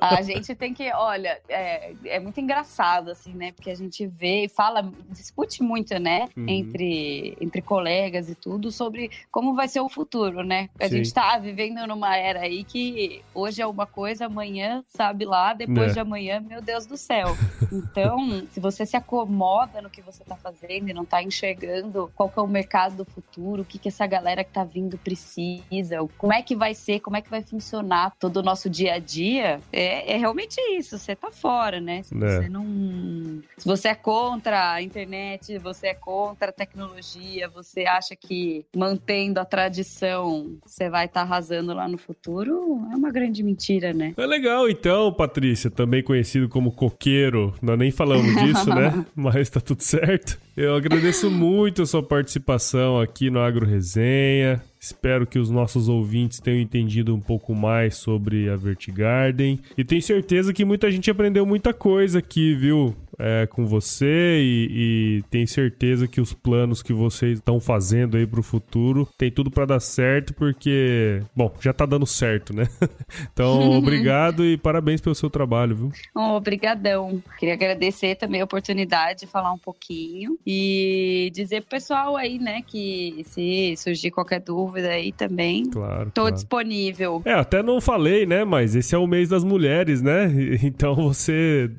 A 0.00 0.22
gente 0.22 0.54
tem 0.54 0.72
que, 0.72 0.90
olha, 0.92 1.40
é, 1.48 1.94
é, 2.04 2.20
muito 2.20 2.40
engraçado, 2.40 3.10
assim, 3.10 3.32
né? 3.34 3.52
Porque 3.52 3.70
a 3.70 3.74
gente 3.74 4.06
vê 4.06 4.44
e 4.44 4.48
fala, 4.48 4.90
discute 5.10 5.62
muito, 5.62 5.98
né? 5.98 6.28
Uhum. 6.36 6.48
Entre, 6.48 7.36
entre 7.40 7.62
colegas 7.62 8.28
e 8.28 8.34
tudo, 8.34 8.70
sobre 8.70 9.10
como 9.30 9.54
vai 9.54 9.68
ser 9.68 9.80
o 9.80 9.88
futuro, 9.88 10.42
né? 10.42 10.68
A 10.80 10.88
Sim. 10.88 10.96
gente 10.96 11.12
tá 11.12 11.38
vivendo 11.38 11.86
numa 11.86 12.16
era 12.16 12.40
aí 12.40 12.64
que 12.64 13.22
hoje 13.34 13.60
é 13.60 13.66
uma 13.66 13.86
coisa, 13.86 14.26
amanhã, 14.26 14.82
sabe 14.88 15.24
lá, 15.24 15.52
depois 15.52 15.90
é. 15.90 15.94
de 15.94 16.00
amanhã, 16.00 16.40
meu 16.40 16.62
Deus 16.62 16.86
do 16.86 16.96
céu. 16.96 17.36
Então, 17.70 18.46
se 18.50 18.60
você 18.60 18.86
se 18.86 18.96
acomoda 18.96 19.82
no 19.82 19.90
que 19.90 20.00
você 20.00 20.24
tá 20.24 20.36
fazendo 20.36 20.88
e 20.88 20.94
não 20.94 21.04
tá 21.04 21.22
enxergando 21.22 22.10
qual 22.14 22.28
que 22.28 22.38
é 22.38 22.42
o 22.42 22.48
mercado 22.48 22.96
do 22.96 23.04
futuro, 23.04 23.62
o 23.62 23.64
que 23.64 23.78
que 23.78 23.88
essa 23.88 24.06
galera 24.06 24.44
que 24.44 24.52
tá 24.52 24.64
vindo 24.64 24.96
precisa, 24.98 26.02
como 26.18 26.32
é 26.32 26.42
que 26.42 26.54
vai 26.54 26.74
ser, 26.74 27.00
como 27.00 27.16
é 27.16 27.20
que 27.20 27.30
vai 27.30 27.42
funcionar 27.42 28.12
todo 28.18 28.38
o 28.38 28.42
nosso 28.42 28.70
dia 28.70 28.94
a 28.94 28.98
dia, 28.98 29.60
é, 29.72 30.12
é 30.14 30.16
realmente 30.16 30.60
isso. 30.76 30.98
Você 30.98 31.16
tá 31.16 31.30
fora, 31.30 31.80
né? 31.80 32.02
Se 32.02 32.14
é. 32.14 32.18
você 32.18 32.48
não. 32.48 33.42
Se 33.58 33.66
você 33.66 33.88
é 33.88 33.94
contra 33.94 34.72
a 34.72 34.82
internet, 34.82 35.58
você 35.58 35.88
é 35.88 35.94
contra 35.94 36.50
a 36.50 36.52
tecnologia, 36.52 37.48
você 37.48 37.84
acha 37.84 38.14
que 38.14 38.64
mantendo 38.74 39.40
a 39.40 39.44
tradição 39.44 40.56
você 40.64 40.88
vai 40.88 41.06
estar 41.06 41.20
tá 41.20 41.26
arrasando 41.26 41.74
lá 41.74 41.88
no 41.88 41.98
futuro, 41.98 42.80
é 42.92 42.96
uma 42.96 43.10
grande 43.10 43.42
mentira, 43.42 43.92
né? 43.92 44.14
É 44.16 44.26
legal, 44.26 44.68
então, 44.68 45.12
Patrícia, 45.12 45.70
também 45.70 46.02
conhecido 46.02 46.48
como 46.48 46.72
coqueiro. 46.72 47.54
Nós 47.60 47.78
nem 47.78 47.90
falamos 47.90 48.34
disso, 48.42 48.68
né? 48.70 49.04
Mas 49.14 49.50
tá 49.50 49.60
tudo 49.60 49.82
certo. 49.82 50.38
Eu 50.56 50.74
agradeço 50.74 51.30
muito 51.30 51.82
a 51.82 51.86
sua 51.86 52.02
participação 52.02 53.00
aqui 53.00 53.30
no 53.30 53.40
Agro 53.40 53.66
Resenha. 53.66 54.62
Espero 54.82 55.28
que 55.28 55.38
os 55.38 55.48
nossos 55.48 55.88
ouvintes 55.88 56.40
tenham 56.40 56.60
entendido 56.60 57.14
um 57.14 57.20
pouco 57.20 57.54
mais 57.54 57.94
sobre 57.94 58.50
a 58.50 58.56
Vertigarden. 58.56 59.60
E 59.78 59.84
tenho 59.84 60.02
certeza 60.02 60.52
que 60.52 60.64
muita 60.64 60.90
gente 60.90 61.08
aprendeu 61.08 61.46
muita 61.46 61.72
coisa 61.72 62.18
aqui, 62.18 62.52
viu? 62.56 62.92
É, 63.22 63.46
com 63.46 63.64
você 63.64 64.40
e, 64.40 65.20
e 65.20 65.22
tenho 65.30 65.46
certeza 65.46 66.08
que 66.08 66.20
os 66.20 66.32
planos 66.32 66.82
que 66.82 66.92
vocês 66.92 67.38
estão 67.38 67.60
fazendo 67.60 68.16
aí 68.16 68.26
pro 68.26 68.42
futuro 68.42 69.08
tem 69.16 69.30
tudo 69.30 69.48
para 69.48 69.64
dar 69.64 69.80
certo, 69.80 70.34
porque, 70.34 71.22
bom, 71.34 71.54
já 71.60 71.72
tá 71.72 71.86
dando 71.86 72.04
certo, 72.04 72.52
né? 72.52 72.66
então, 73.32 73.70
obrigado 73.78 74.44
e 74.44 74.56
parabéns 74.56 75.00
pelo 75.00 75.14
seu 75.14 75.30
trabalho, 75.30 75.76
viu? 75.76 75.92
Obrigadão. 76.12 77.22
Queria 77.38 77.54
agradecer 77.54 78.16
também 78.16 78.40
a 78.40 78.44
oportunidade 78.44 79.20
de 79.20 79.26
falar 79.28 79.52
um 79.52 79.58
pouquinho 79.58 80.36
e 80.44 81.30
dizer 81.32 81.60
pro 81.60 81.70
pessoal 81.70 82.16
aí, 82.16 82.40
né, 82.40 82.62
que 82.66 83.22
se 83.24 83.74
surgir 83.76 84.10
qualquer 84.10 84.40
dúvida 84.40 84.88
aí 84.88 85.12
também, 85.12 85.70
claro, 85.70 86.10
tô 86.12 86.22
claro. 86.22 86.34
disponível. 86.34 87.22
É, 87.24 87.34
até 87.34 87.62
não 87.62 87.80
falei, 87.80 88.26
né, 88.26 88.44
mas 88.44 88.74
esse 88.74 88.96
é 88.96 88.98
o 88.98 89.06
mês 89.06 89.28
das 89.28 89.44
mulheres, 89.44 90.02
né? 90.02 90.32
Então 90.62 90.94
você 90.94 91.70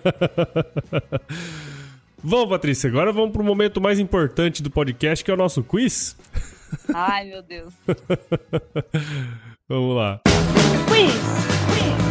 Bom, 2.25 2.49
Patrícia, 2.49 2.89
agora 2.89 3.13
vamos 3.13 3.33
para 3.33 3.43
o 3.43 3.45
momento 3.45 3.81
mais 3.81 3.99
importante 3.99 4.63
do 4.63 4.71
podcast, 4.71 5.25
que 5.25 5.31
é 5.31 5.35
o 5.35 5.37
nosso 5.37 5.63
quiz. 5.65 6.17
Ai, 6.95 7.25
meu 7.27 7.43
Deus. 7.43 7.75
vamos 9.69 9.97
lá. 9.97 10.21
Quiz! 10.89 12.02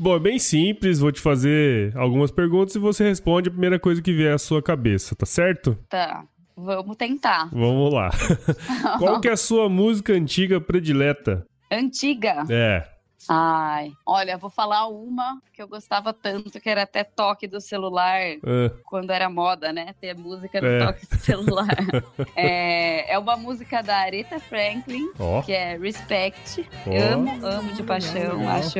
Bom, 0.00 0.14
é 0.14 0.20
bem 0.20 0.38
simples, 0.38 1.00
vou 1.00 1.10
te 1.10 1.20
fazer 1.20 1.96
algumas 1.96 2.30
perguntas 2.30 2.74
e 2.74 2.78
você 2.78 3.02
responde 3.02 3.48
a 3.48 3.52
primeira 3.52 3.80
coisa 3.80 4.00
que 4.00 4.12
vier 4.12 4.32
à 4.32 4.38
sua 4.38 4.62
cabeça, 4.62 5.16
tá 5.16 5.26
certo? 5.26 5.76
Tá. 5.88 6.24
Vamos 6.56 6.96
tentar. 6.96 7.48
Vamos 7.52 7.92
lá. 7.92 8.10
Qual 8.98 9.20
que 9.20 9.28
é 9.28 9.32
a 9.32 9.36
sua 9.36 9.68
música 9.68 10.12
antiga 10.12 10.60
predileta? 10.60 11.44
Antiga? 11.70 12.44
É. 12.50 12.84
Ai, 13.28 13.92
olha, 14.06 14.36
vou 14.36 14.50
falar 14.50 14.86
uma 14.86 15.40
que 15.52 15.60
eu 15.60 15.66
gostava 15.66 16.12
tanto, 16.12 16.60
que 16.60 16.68
era 16.68 16.82
até 16.82 17.02
toque 17.02 17.48
do 17.48 17.60
celular, 17.60 18.20
é. 18.20 18.38
quando 18.84 19.10
era 19.10 19.28
moda, 19.28 19.72
né? 19.72 19.94
Ter 20.00 20.16
música 20.16 20.60
no 20.60 20.68
é. 20.68 20.86
toque 20.86 21.06
do 21.06 21.16
celular. 21.16 21.76
é, 22.36 23.12
é 23.12 23.18
uma 23.18 23.36
música 23.36 23.82
da 23.82 23.96
Aretha 23.96 24.38
Franklin, 24.38 25.10
oh. 25.18 25.42
que 25.42 25.52
é 25.52 25.76
Respect. 25.76 26.68
Oh. 26.86 27.14
Amo, 27.14 27.46
amo 27.46 27.72
de 27.72 27.82
paixão. 27.82 28.48
Acho. 28.48 28.78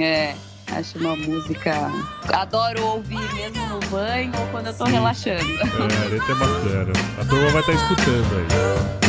É, 0.00 0.34
Acho 0.70 0.98
uma 0.98 1.14
música. 1.16 1.72
Adoro 2.32 2.86
ouvir 2.86 3.34
mesmo 3.34 3.66
no 3.66 3.80
banho 3.90 4.32
ou 4.40 4.46
quando 4.48 4.68
eu 4.68 4.74
tô 4.74 4.86
Sim. 4.86 4.92
relaxando. 4.92 5.52
É, 5.52 6.06
a 6.06 6.08
letra 6.08 6.32
é 6.32 6.34
bacana. 6.34 6.92
A 7.20 7.24
turma 7.24 7.50
vai 7.50 7.60
estar 7.60 7.72
tá 7.72 7.78
escutando 7.78 8.36
aí. 8.38 9.01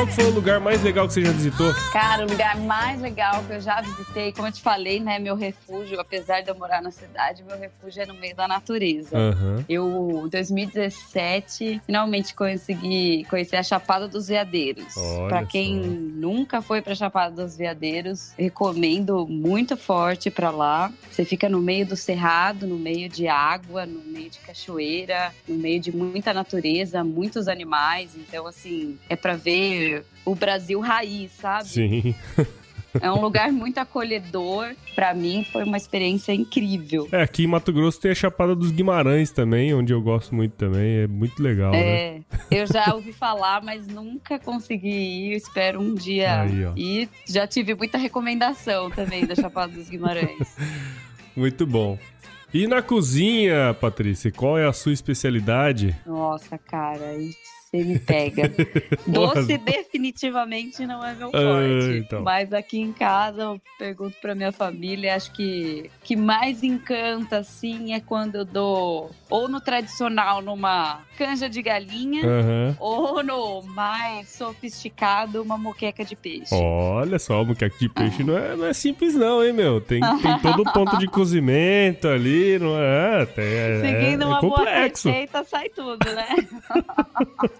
Qual 0.00 0.06
foi 0.06 0.24
o 0.24 0.30
lugar 0.30 0.60
mais 0.60 0.82
legal 0.82 1.06
que 1.06 1.12
você 1.12 1.22
já 1.22 1.32
visitou? 1.32 1.74
Cara, 1.92 2.24
o 2.24 2.30
lugar 2.30 2.56
mais 2.56 3.02
legal 3.02 3.44
que 3.44 3.52
eu 3.52 3.60
já 3.60 3.82
visitei, 3.82 4.32
como 4.32 4.48
eu 4.48 4.52
te 4.52 4.62
falei, 4.62 4.98
né, 4.98 5.18
meu 5.18 5.36
refúgio, 5.36 6.00
apesar 6.00 6.40
de 6.40 6.48
eu 6.48 6.54
morar 6.54 6.80
na 6.80 6.90
cidade, 6.90 7.44
meu 7.44 7.58
refúgio 7.58 8.02
é 8.02 8.06
no 8.06 8.14
meio 8.14 8.34
da 8.34 8.48
natureza. 8.48 9.18
Uhum. 9.18 9.62
Eu, 9.68 10.22
em 10.24 10.28
2017, 10.28 11.82
finalmente 11.84 12.34
consegui 12.34 13.26
conhecer 13.28 13.56
a 13.56 13.62
Chapada 13.62 14.08
dos 14.08 14.28
Veadeiros. 14.28 14.94
Para 15.28 15.44
quem 15.44 15.76
nunca 15.76 16.62
foi 16.62 16.80
para 16.80 16.94
Chapada 16.94 17.42
dos 17.42 17.54
Veadeiros, 17.54 18.32
recomendo 18.38 19.26
muito 19.26 19.76
forte 19.76 20.30
para 20.30 20.50
lá. 20.50 20.90
Você 21.10 21.26
fica 21.26 21.46
no 21.46 21.60
meio 21.60 21.84
do 21.84 21.96
cerrado, 21.96 22.66
no 22.66 22.78
meio 22.78 23.06
de 23.06 23.28
água, 23.28 23.84
no 23.84 24.00
meio 24.00 24.30
de 24.30 24.38
cachoeira, 24.38 25.34
no 25.46 25.56
meio 25.56 25.78
de 25.78 25.94
muita 25.94 26.32
natureza, 26.32 27.04
muitos 27.04 27.48
animais. 27.48 28.16
Então, 28.16 28.46
assim, 28.46 28.98
é 29.06 29.14
para 29.14 29.36
ver 29.36 29.89
o 30.24 30.34
Brasil 30.34 30.80
raiz, 30.80 31.32
sabe? 31.32 31.68
Sim. 31.68 32.14
É 33.00 33.10
um 33.10 33.20
lugar 33.20 33.52
muito 33.52 33.78
acolhedor. 33.78 34.74
Para 34.94 35.14
mim, 35.14 35.46
foi 35.52 35.64
uma 35.64 35.76
experiência 35.76 36.32
incrível. 36.32 37.08
É, 37.12 37.22
aqui 37.22 37.44
em 37.44 37.46
Mato 37.46 37.72
Grosso 37.72 38.00
tem 38.00 38.10
a 38.10 38.14
Chapada 38.14 38.54
dos 38.54 38.70
Guimarães 38.70 39.30
também, 39.30 39.72
onde 39.74 39.92
eu 39.92 40.00
gosto 40.00 40.34
muito 40.34 40.52
também. 40.52 41.02
É 41.02 41.06
muito 41.06 41.40
legal, 41.42 41.72
é, 41.74 42.18
né? 42.18 42.24
Eu 42.50 42.66
já 42.66 42.92
ouvi 42.94 43.12
falar, 43.12 43.62
mas 43.62 43.86
nunca 43.86 44.38
consegui 44.38 44.88
ir. 44.88 45.36
espero 45.36 45.80
um 45.80 45.94
dia 45.94 46.42
Aí, 46.42 46.66
ir. 46.76 47.08
Já 47.26 47.46
tive 47.46 47.74
muita 47.74 47.98
recomendação 47.98 48.90
também 48.90 49.24
da 49.24 49.34
Chapada 49.34 49.72
dos 49.72 49.88
Guimarães. 49.88 50.56
muito 51.36 51.66
bom. 51.66 51.98
E 52.52 52.66
na 52.66 52.82
cozinha, 52.82 53.72
Patrícia, 53.74 54.32
qual 54.32 54.58
é 54.58 54.66
a 54.66 54.72
sua 54.72 54.92
especialidade? 54.92 55.94
Nossa, 56.04 56.58
cara, 56.58 57.14
isso 57.16 57.59
você 57.70 57.84
me 57.84 57.98
pega. 57.98 58.50
Doce 59.06 59.56
definitivamente 59.58 60.84
não 60.86 61.04
é 61.04 61.14
meu 61.14 61.28
ah, 61.28 61.30
forte. 61.30 61.98
então. 61.98 62.22
Mas 62.22 62.52
aqui 62.52 62.80
em 62.80 62.92
casa 62.92 63.42
eu 63.42 63.60
pergunto 63.78 64.16
pra 64.20 64.34
minha 64.34 64.50
família, 64.50 65.14
acho 65.14 65.32
que 65.32 65.88
que 66.02 66.16
mais 66.16 66.62
encanta 66.64 67.38
assim 67.38 67.94
é 67.94 68.00
quando 68.00 68.36
eu 68.36 68.44
dou 68.44 69.10
ou 69.28 69.48
no 69.48 69.60
tradicional 69.60 70.42
numa 70.42 71.00
canja 71.16 71.48
de 71.48 71.62
galinha 71.62 72.24
uhum. 72.26 72.76
ou 72.80 73.22
no 73.22 73.62
mais 73.62 74.28
sofisticado 74.28 75.42
uma 75.42 75.56
moqueca 75.56 76.04
de 76.04 76.16
peixe. 76.16 76.54
Olha 76.54 77.18
só, 77.18 77.44
moqueca 77.44 77.76
de 77.78 77.88
peixe 77.88 78.24
não, 78.24 78.36
é, 78.36 78.56
não 78.56 78.66
é 78.66 78.72
simples 78.72 79.14
não, 79.14 79.44
hein, 79.44 79.52
meu? 79.52 79.80
Tem, 79.80 80.00
tem 80.00 80.38
todo 80.40 80.62
o 80.62 80.72
ponto 80.72 80.98
de 80.98 81.06
cozimento 81.08 82.08
ali, 82.08 82.58
não 82.58 82.76
é? 82.76 83.26
Tem, 83.26 83.44
é 83.44 83.80
Seguindo 83.80 84.22
é, 84.22 84.26
uma 84.26 84.40
boa 84.40 84.64
receita 84.64 85.44
sai 85.44 85.68
tudo, 85.68 86.04
né? 86.04 86.26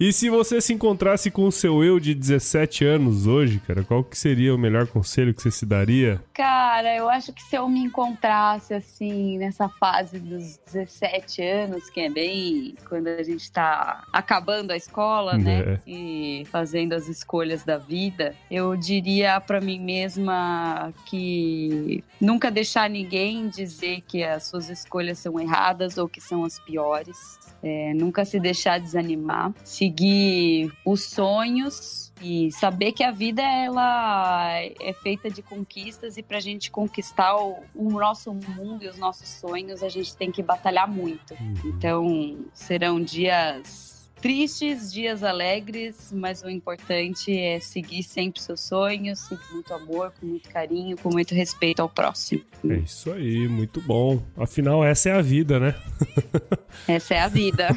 E 0.00 0.12
se 0.12 0.30
você 0.30 0.60
se 0.60 0.72
encontrasse 0.72 1.28
com 1.28 1.44
o 1.44 1.50
seu 1.50 1.82
eu 1.82 1.98
de 1.98 2.14
17 2.14 2.84
anos 2.84 3.26
hoje, 3.26 3.60
cara, 3.66 3.82
qual 3.82 4.04
que 4.04 4.16
seria 4.16 4.54
o 4.54 4.58
melhor 4.58 4.86
conselho 4.86 5.34
que 5.34 5.42
você 5.42 5.50
se 5.50 5.66
daria? 5.66 6.22
Cara, 6.32 6.94
eu 6.94 7.10
acho 7.10 7.32
que 7.32 7.42
se 7.42 7.56
eu 7.56 7.68
me 7.68 7.80
encontrasse 7.80 8.72
assim 8.72 9.38
nessa 9.38 9.68
fase 9.68 10.20
dos 10.20 10.56
17 10.66 11.42
anos, 11.42 11.90
que 11.90 12.00
é 12.00 12.08
bem 12.08 12.76
quando 12.88 13.08
a 13.08 13.24
gente 13.24 13.50
tá 13.50 14.04
acabando 14.12 14.70
a 14.70 14.76
escola, 14.76 15.36
né, 15.36 15.60
é. 15.60 15.80
e 15.84 16.46
fazendo 16.48 16.92
as 16.92 17.08
escolhas 17.08 17.64
da 17.64 17.76
vida, 17.76 18.36
eu 18.48 18.76
diria 18.76 19.40
para 19.40 19.60
mim 19.60 19.80
mesma 19.80 20.92
que 21.06 22.04
nunca 22.20 22.52
deixar 22.52 22.88
ninguém 22.88 23.48
dizer 23.48 24.02
que 24.06 24.22
as 24.22 24.44
suas 24.44 24.68
escolhas 24.68 25.18
são 25.18 25.40
erradas 25.40 25.98
ou 25.98 26.08
que 26.08 26.20
são 26.20 26.44
as 26.44 26.60
piores. 26.60 27.36
É, 27.60 27.92
nunca 27.94 28.24
se 28.24 28.38
deixar 28.38 28.78
desanimar. 28.78 29.52
Se 29.64 29.87
seguir 29.88 30.70
os 30.84 31.04
sonhos 31.04 32.12
e 32.20 32.50
saber 32.52 32.92
que 32.92 33.02
a 33.02 33.10
vida 33.10 33.42
ela 33.42 34.52
é 34.58 34.92
feita 35.02 35.30
de 35.30 35.40
conquistas 35.40 36.16
e 36.16 36.22
para 36.22 36.36
a 36.36 36.40
gente 36.40 36.70
conquistar 36.70 37.36
o, 37.36 37.62
o, 37.74 37.90
nosso 37.90 38.34
mundo 38.34 38.84
e 38.84 38.88
os 38.88 38.98
nossos 38.98 39.28
sonhos 39.28 39.82
a 39.82 39.88
gente 39.88 40.14
tem 40.16 40.30
que 40.30 40.42
batalhar 40.42 40.88
muito. 40.88 41.34
Uhum. 41.34 41.54
Então 41.64 42.38
serão 42.52 43.00
dias 43.00 43.97
tristes, 44.20 44.92
dias 44.92 45.22
alegres, 45.22 46.12
mas 46.12 46.42
o 46.42 46.50
importante 46.50 47.36
é 47.36 47.60
seguir 47.60 48.02
sempre 48.02 48.40
seus 48.40 48.60
sonhos, 48.60 49.28
com 49.28 49.54
muito 49.54 49.72
amor, 49.72 50.12
com 50.20 50.26
muito 50.26 50.48
carinho, 50.50 50.96
com 50.96 51.10
muito 51.10 51.34
respeito 51.34 51.80
ao 51.80 51.88
próximo. 51.88 52.42
É 52.68 52.74
isso 52.74 53.12
aí, 53.12 53.48
muito 53.48 53.80
bom. 53.80 54.22
Afinal, 54.36 54.84
essa 54.84 55.10
é 55.10 55.12
a 55.12 55.22
vida, 55.22 55.60
né? 55.60 55.74
essa 56.86 57.14
é 57.14 57.20
a 57.20 57.28
vida. 57.28 57.68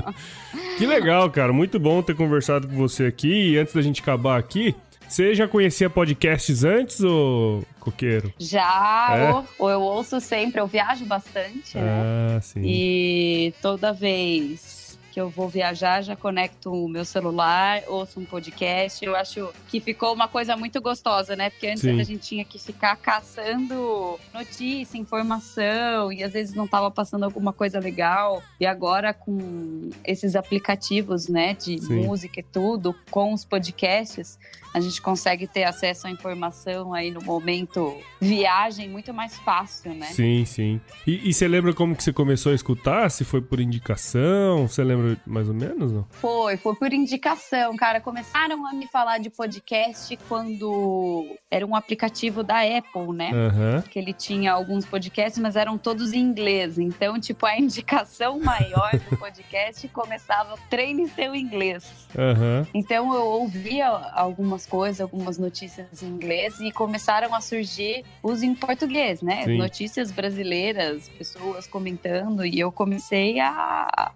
que 0.78 0.86
legal, 0.86 1.30
cara. 1.30 1.52
Muito 1.52 1.78
bom 1.78 2.02
ter 2.02 2.14
conversado 2.14 2.68
com 2.68 2.74
você 2.74 3.06
aqui. 3.06 3.52
E 3.52 3.58
antes 3.58 3.74
da 3.74 3.82
gente 3.82 4.00
acabar 4.00 4.38
aqui, 4.38 4.74
você 5.12 5.34
já 5.34 5.46
conhecia 5.46 5.90
podcasts 5.90 6.64
antes, 6.64 7.00
ou 7.00 7.62
coqueiro? 7.78 8.32
Já, 8.38 9.08
é? 9.14 9.32
ou, 9.32 9.44
ou, 9.58 9.70
eu 9.70 9.80
ouço 9.82 10.18
sempre, 10.20 10.58
eu 10.58 10.66
viajo 10.66 11.04
bastante, 11.04 11.76
né? 11.76 11.82
ah, 11.82 12.34
né? 12.34 12.40
Sim. 12.40 12.62
E 12.64 13.54
toda 13.60 13.92
vez 13.92 14.71
que 15.12 15.20
eu 15.20 15.28
vou 15.28 15.46
viajar, 15.46 16.00
já 16.00 16.16
conecto 16.16 16.72
o 16.72 16.88
meu 16.88 17.04
celular, 17.04 17.82
ouço 17.86 18.18
um 18.18 18.24
podcast. 18.24 19.04
Eu 19.04 19.14
acho 19.14 19.52
que 19.68 19.78
ficou 19.78 20.14
uma 20.14 20.26
coisa 20.26 20.56
muito 20.56 20.80
gostosa, 20.80 21.36
né? 21.36 21.50
Porque 21.50 21.66
antes 21.66 21.82
Sim. 21.82 22.00
a 22.00 22.02
gente 22.02 22.26
tinha 22.26 22.44
que 22.46 22.58
ficar 22.58 22.96
caçando 22.96 24.18
notícia, 24.32 24.96
informação, 24.96 26.10
e 26.10 26.24
às 26.24 26.32
vezes 26.32 26.54
não 26.54 26.64
estava 26.64 26.90
passando 26.90 27.24
alguma 27.24 27.52
coisa 27.52 27.78
legal. 27.78 28.42
E 28.58 28.64
agora 28.64 29.12
com 29.12 29.90
esses 30.02 30.34
aplicativos, 30.34 31.28
né, 31.28 31.52
de 31.52 31.78
Sim. 31.78 32.06
música 32.06 32.40
e 32.40 32.42
tudo, 32.42 32.94
com 33.10 33.34
os 33.34 33.44
podcasts, 33.44 34.38
a 34.74 34.80
gente 34.80 35.00
consegue 35.02 35.46
ter 35.46 35.64
acesso 35.64 36.06
à 36.06 36.10
informação 36.10 36.94
aí 36.94 37.10
no 37.10 37.20
momento 37.22 37.96
viagem 38.20 38.88
muito 38.88 39.12
mais 39.12 39.38
fácil, 39.38 39.94
né? 39.94 40.06
Sim, 40.06 40.44
sim. 40.44 40.80
E, 41.06 41.28
e 41.28 41.34
você 41.34 41.46
lembra 41.46 41.74
como 41.74 41.94
que 41.94 42.02
você 42.02 42.12
começou 42.12 42.52
a 42.52 42.54
escutar? 42.54 43.10
Se 43.10 43.24
foi 43.24 43.42
por 43.42 43.60
indicação? 43.60 44.66
Você 44.66 44.82
lembra 44.82 45.16
mais 45.26 45.48
ou 45.48 45.54
menos? 45.54 45.92
Não? 45.92 46.06
Foi, 46.10 46.56
foi 46.56 46.74
por 46.76 46.92
indicação, 46.92 47.76
cara. 47.76 48.00
Começaram 48.00 48.66
a 48.66 48.72
me 48.72 48.86
falar 48.86 49.18
de 49.18 49.28
podcast 49.28 50.16
quando 50.28 51.26
era 51.50 51.66
um 51.66 51.74
aplicativo 51.74 52.42
da 52.42 52.60
Apple, 52.60 53.12
né? 53.14 53.30
Uhum. 53.32 53.82
Que 53.82 53.98
ele 53.98 54.12
tinha 54.12 54.52
alguns 54.52 54.86
podcasts, 54.86 55.40
mas 55.40 55.56
eram 55.56 55.76
todos 55.76 56.12
em 56.12 56.20
inglês. 56.20 56.78
Então, 56.78 57.18
tipo, 57.20 57.44
a 57.44 57.56
indicação 57.58 58.40
maior 58.40 58.92
do 59.10 59.16
podcast 59.16 59.86
começava 59.88 60.56
treine 60.70 61.08
seu 61.08 61.34
inglês. 61.34 62.08
Uhum. 62.14 62.66
Então 62.72 63.14
eu 63.14 63.26
ouvia 63.26 63.88
algumas 63.88 64.61
algumas 64.62 64.66
coisas, 64.66 65.00
algumas 65.00 65.38
notícias 65.38 66.02
em 66.02 66.06
inglês 66.06 66.60
e 66.60 66.70
começaram 66.72 67.34
a 67.34 67.40
surgir 67.40 68.04
os 68.22 68.42
em 68.42 68.54
português, 68.54 69.22
né? 69.22 69.44
Sim. 69.44 69.58
Notícias 69.58 70.10
brasileiras, 70.10 71.08
pessoas 71.10 71.66
comentando 71.66 72.44
e 72.44 72.58
eu 72.58 72.70
comecei 72.70 73.40
a, 73.40 74.12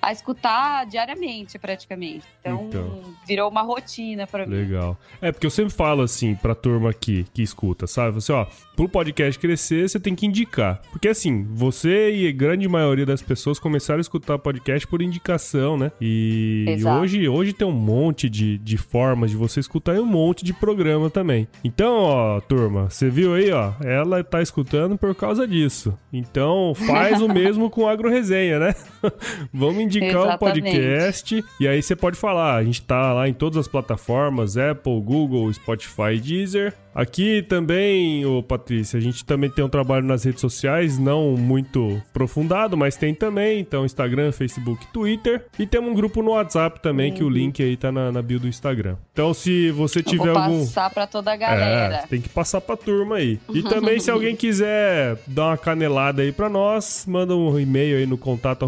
a 0.00 0.12
escutar 0.12 0.86
diariamente, 0.86 1.58
praticamente. 1.58 2.24
Então, 2.40 2.66
então. 2.68 3.00
virou 3.26 3.50
uma 3.50 3.62
rotina 3.62 4.26
para 4.26 4.46
mim. 4.46 4.54
Legal. 4.54 4.96
É, 5.20 5.32
porque 5.32 5.46
eu 5.46 5.50
sempre 5.50 5.72
falo 5.72 6.02
assim 6.02 6.34
pra 6.34 6.54
turma 6.54 6.90
aqui 6.90 7.26
que 7.34 7.42
escuta, 7.42 7.86
sabe? 7.86 8.12
Você, 8.14 8.32
ó, 8.32 8.46
pro 8.76 8.88
podcast 8.88 9.38
crescer, 9.38 9.88
você 9.88 9.98
tem 9.98 10.14
que 10.14 10.26
indicar. 10.26 10.80
Porque 10.90 11.08
assim, 11.08 11.44
você 11.50 12.12
e 12.14 12.28
a 12.28 12.32
grande 12.32 12.68
maioria 12.68 13.04
das 13.04 13.20
pessoas 13.22 13.58
começaram 13.58 13.98
a 13.98 14.00
escutar 14.00 14.38
podcast 14.38 14.86
por 14.86 15.02
indicação, 15.02 15.76
né? 15.76 15.90
E, 16.00 16.76
hoje, 17.00 17.28
hoje 17.28 17.52
tem 17.52 17.66
um 17.66 17.72
monte 17.72 18.28
de, 18.30 18.58
de 18.58 18.76
formas 18.76 19.30
de 19.30 19.36
você 19.36 19.60
escutar 19.60 19.96
e 19.96 19.98
um 19.98 20.06
monte 20.06 20.44
de 20.44 20.52
programa 20.52 21.10
também. 21.10 21.48
Então, 21.64 21.96
ó, 21.96 22.40
turma, 22.40 22.88
você 22.88 23.10
viu 23.10 23.34
aí, 23.34 23.50
ó, 23.50 23.72
ela 23.82 24.22
tá 24.22 24.40
escutando 24.40 24.96
por 24.96 25.14
causa 25.14 25.46
disso. 25.46 25.98
Então, 26.12 26.72
faz 26.74 27.20
o 27.20 27.28
mesmo 27.32 27.68
com 27.68 27.88
Agro 27.88 28.08
Resenha, 28.08 28.58
né? 28.58 28.74
Vamos 29.52 29.87
indicar 29.88 30.10
Exatamente. 30.10 30.34
o 30.34 30.38
podcast. 30.38 31.44
E 31.60 31.66
aí 31.68 31.82
você 31.82 31.96
pode 31.96 32.16
falar. 32.16 32.56
A 32.56 32.64
gente 32.64 32.82
tá 32.82 33.12
lá 33.12 33.28
em 33.28 33.32
todas 33.32 33.58
as 33.58 33.68
plataformas: 33.68 34.56
Apple, 34.56 35.00
Google, 35.00 35.52
Spotify, 35.52 36.20
Deezer. 36.22 36.74
Aqui 36.98 37.42
também, 37.42 38.26
ô 38.26 38.42
Patrícia, 38.42 38.98
a 38.98 39.00
gente 39.00 39.24
também 39.24 39.48
tem 39.48 39.64
um 39.64 39.68
trabalho 39.68 40.04
nas 40.04 40.24
redes 40.24 40.40
sociais, 40.40 40.98
não 40.98 41.36
muito 41.36 42.02
aprofundado, 42.10 42.76
mas 42.76 42.96
tem 42.96 43.14
também. 43.14 43.60
Então, 43.60 43.84
Instagram, 43.84 44.32
Facebook, 44.32 44.84
Twitter. 44.92 45.44
E 45.56 45.64
temos 45.64 45.92
um 45.92 45.94
grupo 45.94 46.24
no 46.24 46.32
WhatsApp 46.32 46.82
também, 46.82 47.12
uhum. 47.12 47.16
que 47.16 47.22
o 47.22 47.28
link 47.28 47.62
aí 47.62 47.76
tá 47.76 47.92
na, 47.92 48.10
na, 48.10 48.20
bio 48.20 48.40
do 48.40 48.48
Instagram. 48.48 48.96
Então, 49.12 49.32
se 49.32 49.70
você 49.70 50.02
tiver 50.02 50.30
algum. 50.30 50.58
passar 50.58 50.90
pra 50.90 51.06
toda 51.06 51.32
a 51.32 51.36
galera. 51.36 51.98
É, 51.98 52.06
tem 52.08 52.20
que 52.20 52.28
passar 52.28 52.60
pra 52.60 52.76
turma 52.76 53.14
aí. 53.14 53.38
E 53.54 53.62
também, 53.62 54.00
se 54.00 54.10
alguém 54.10 54.34
quiser 54.34 55.18
dar 55.24 55.50
uma 55.50 55.56
canelada 55.56 56.22
aí 56.22 56.32
pra 56.32 56.48
nós, 56.48 57.04
manda 57.06 57.32
um 57.32 57.60
e-mail 57.60 57.98
aí 57.98 58.06
no 58.06 58.18
contato 58.18 58.66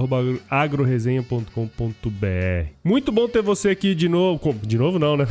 agroresenha.com.br. 0.48 2.68
Muito 2.84 3.10
bom 3.10 3.26
ter 3.26 3.42
você 3.42 3.70
aqui 3.70 3.92
de 3.92 4.08
novo. 4.08 4.54
De 4.62 4.78
novo, 4.78 5.00
não, 5.00 5.16
né? 5.16 5.26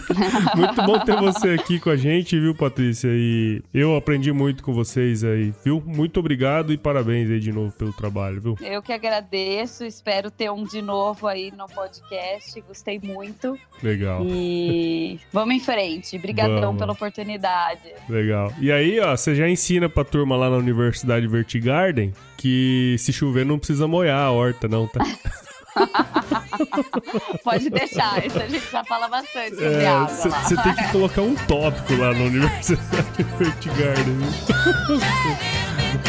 Muito 0.56 0.82
bom 0.82 0.98
ter 1.00 1.16
você 1.16 1.50
aqui 1.50 1.78
com 1.78 1.90
a 1.90 1.96
gente 1.96 2.37
viu, 2.40 2.54
Patrícia? 2.54 3.08
E 3.10 3.62
eu 3.72 3.96
aprendi 3.96 4.32
muito 4.32 4.62
com 4.62 4.72
vocês 4.72 5.24
aí, 5.24 5.52
viu? 5.64 5.82
Muito 5.84 6.20
obrigado 6.20 6.72
e 6.72 6.78
parabéns 6.78 7.30
aí 7.30 7.40
de 7.40 7.52
novo 7.52 7.72
pelo 7.72 7.92
trabalho, 7.92 8.40
viu? 8.40 8.56
Eu 8.60 8.82
que 8.82 8.92
agradeço, 8.92 9.84
espero 9.84 10.30
ter 10.30 10.50
um 10.50 10.64
de 10.64 10.82
novo 10.82 11.26
aí 11.26 11.52
no 11.56 11.66
podcast, 11.66 12.60
gostei 12.62 13.00
muito. 13.02 13.58
Legal. 13.82 14.24
E 14.24 15.18
vamos 15.32 15.54
em 15.54 15.60
frente, 15.60 16.16
obrigadão 16.16 16.76
pela 16.76 16.92
oportunidade. 16.92 17.92
Legal. 18.08 18.52
E 18.60 18.70
aí, 18.70 19.00
ó, 19.00 19.16
você 19.16 19.34
já 19.34 19.48
ensina 19.48 19.88
pra 19.88 20.04
turma 20.04 20.36
lá 20.36 20.50
na 20.50 20.56
Universidade 20.56 21.26
Vertigarden 21.26 22.12
que 22.36 22.96
se 22.98 23.12
chover 23.12 23.44
não 23.44 23.58
precisa 23.58 23.86
molhar 23.88 24.20
a 24.20 24.30
horta, 24.30 24.68
não, 24.68 24.86
tá? 24.86 25.00
Pode 27.44 27.70
deixar, 27.70 28.24
isso 28.26 28.38
a 28.38 28.46
gente 28.46 28.70
já 28.70 28.84
fala 28.84 29.08
bastante 29.08 29.54
sobre 29.56 29.84
é, 29.84 30.00
Você 30.06 30.56
tem 30.56 30.74
que 30.74 30.88
colocar 30.92 31.22
um 31.22 31.34
tópico 31.34 31.94
lá 31.96 32.12
na 32.12 32.24
Universidade 32.24 33.24
Fate 33.38 33.68
Garden. 33.70 34.18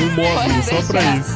um 0.02 0.10
módulo 0.16 0.64
só 0.64 0.82
pra 0.88 1.02
isso. 1.16 1.36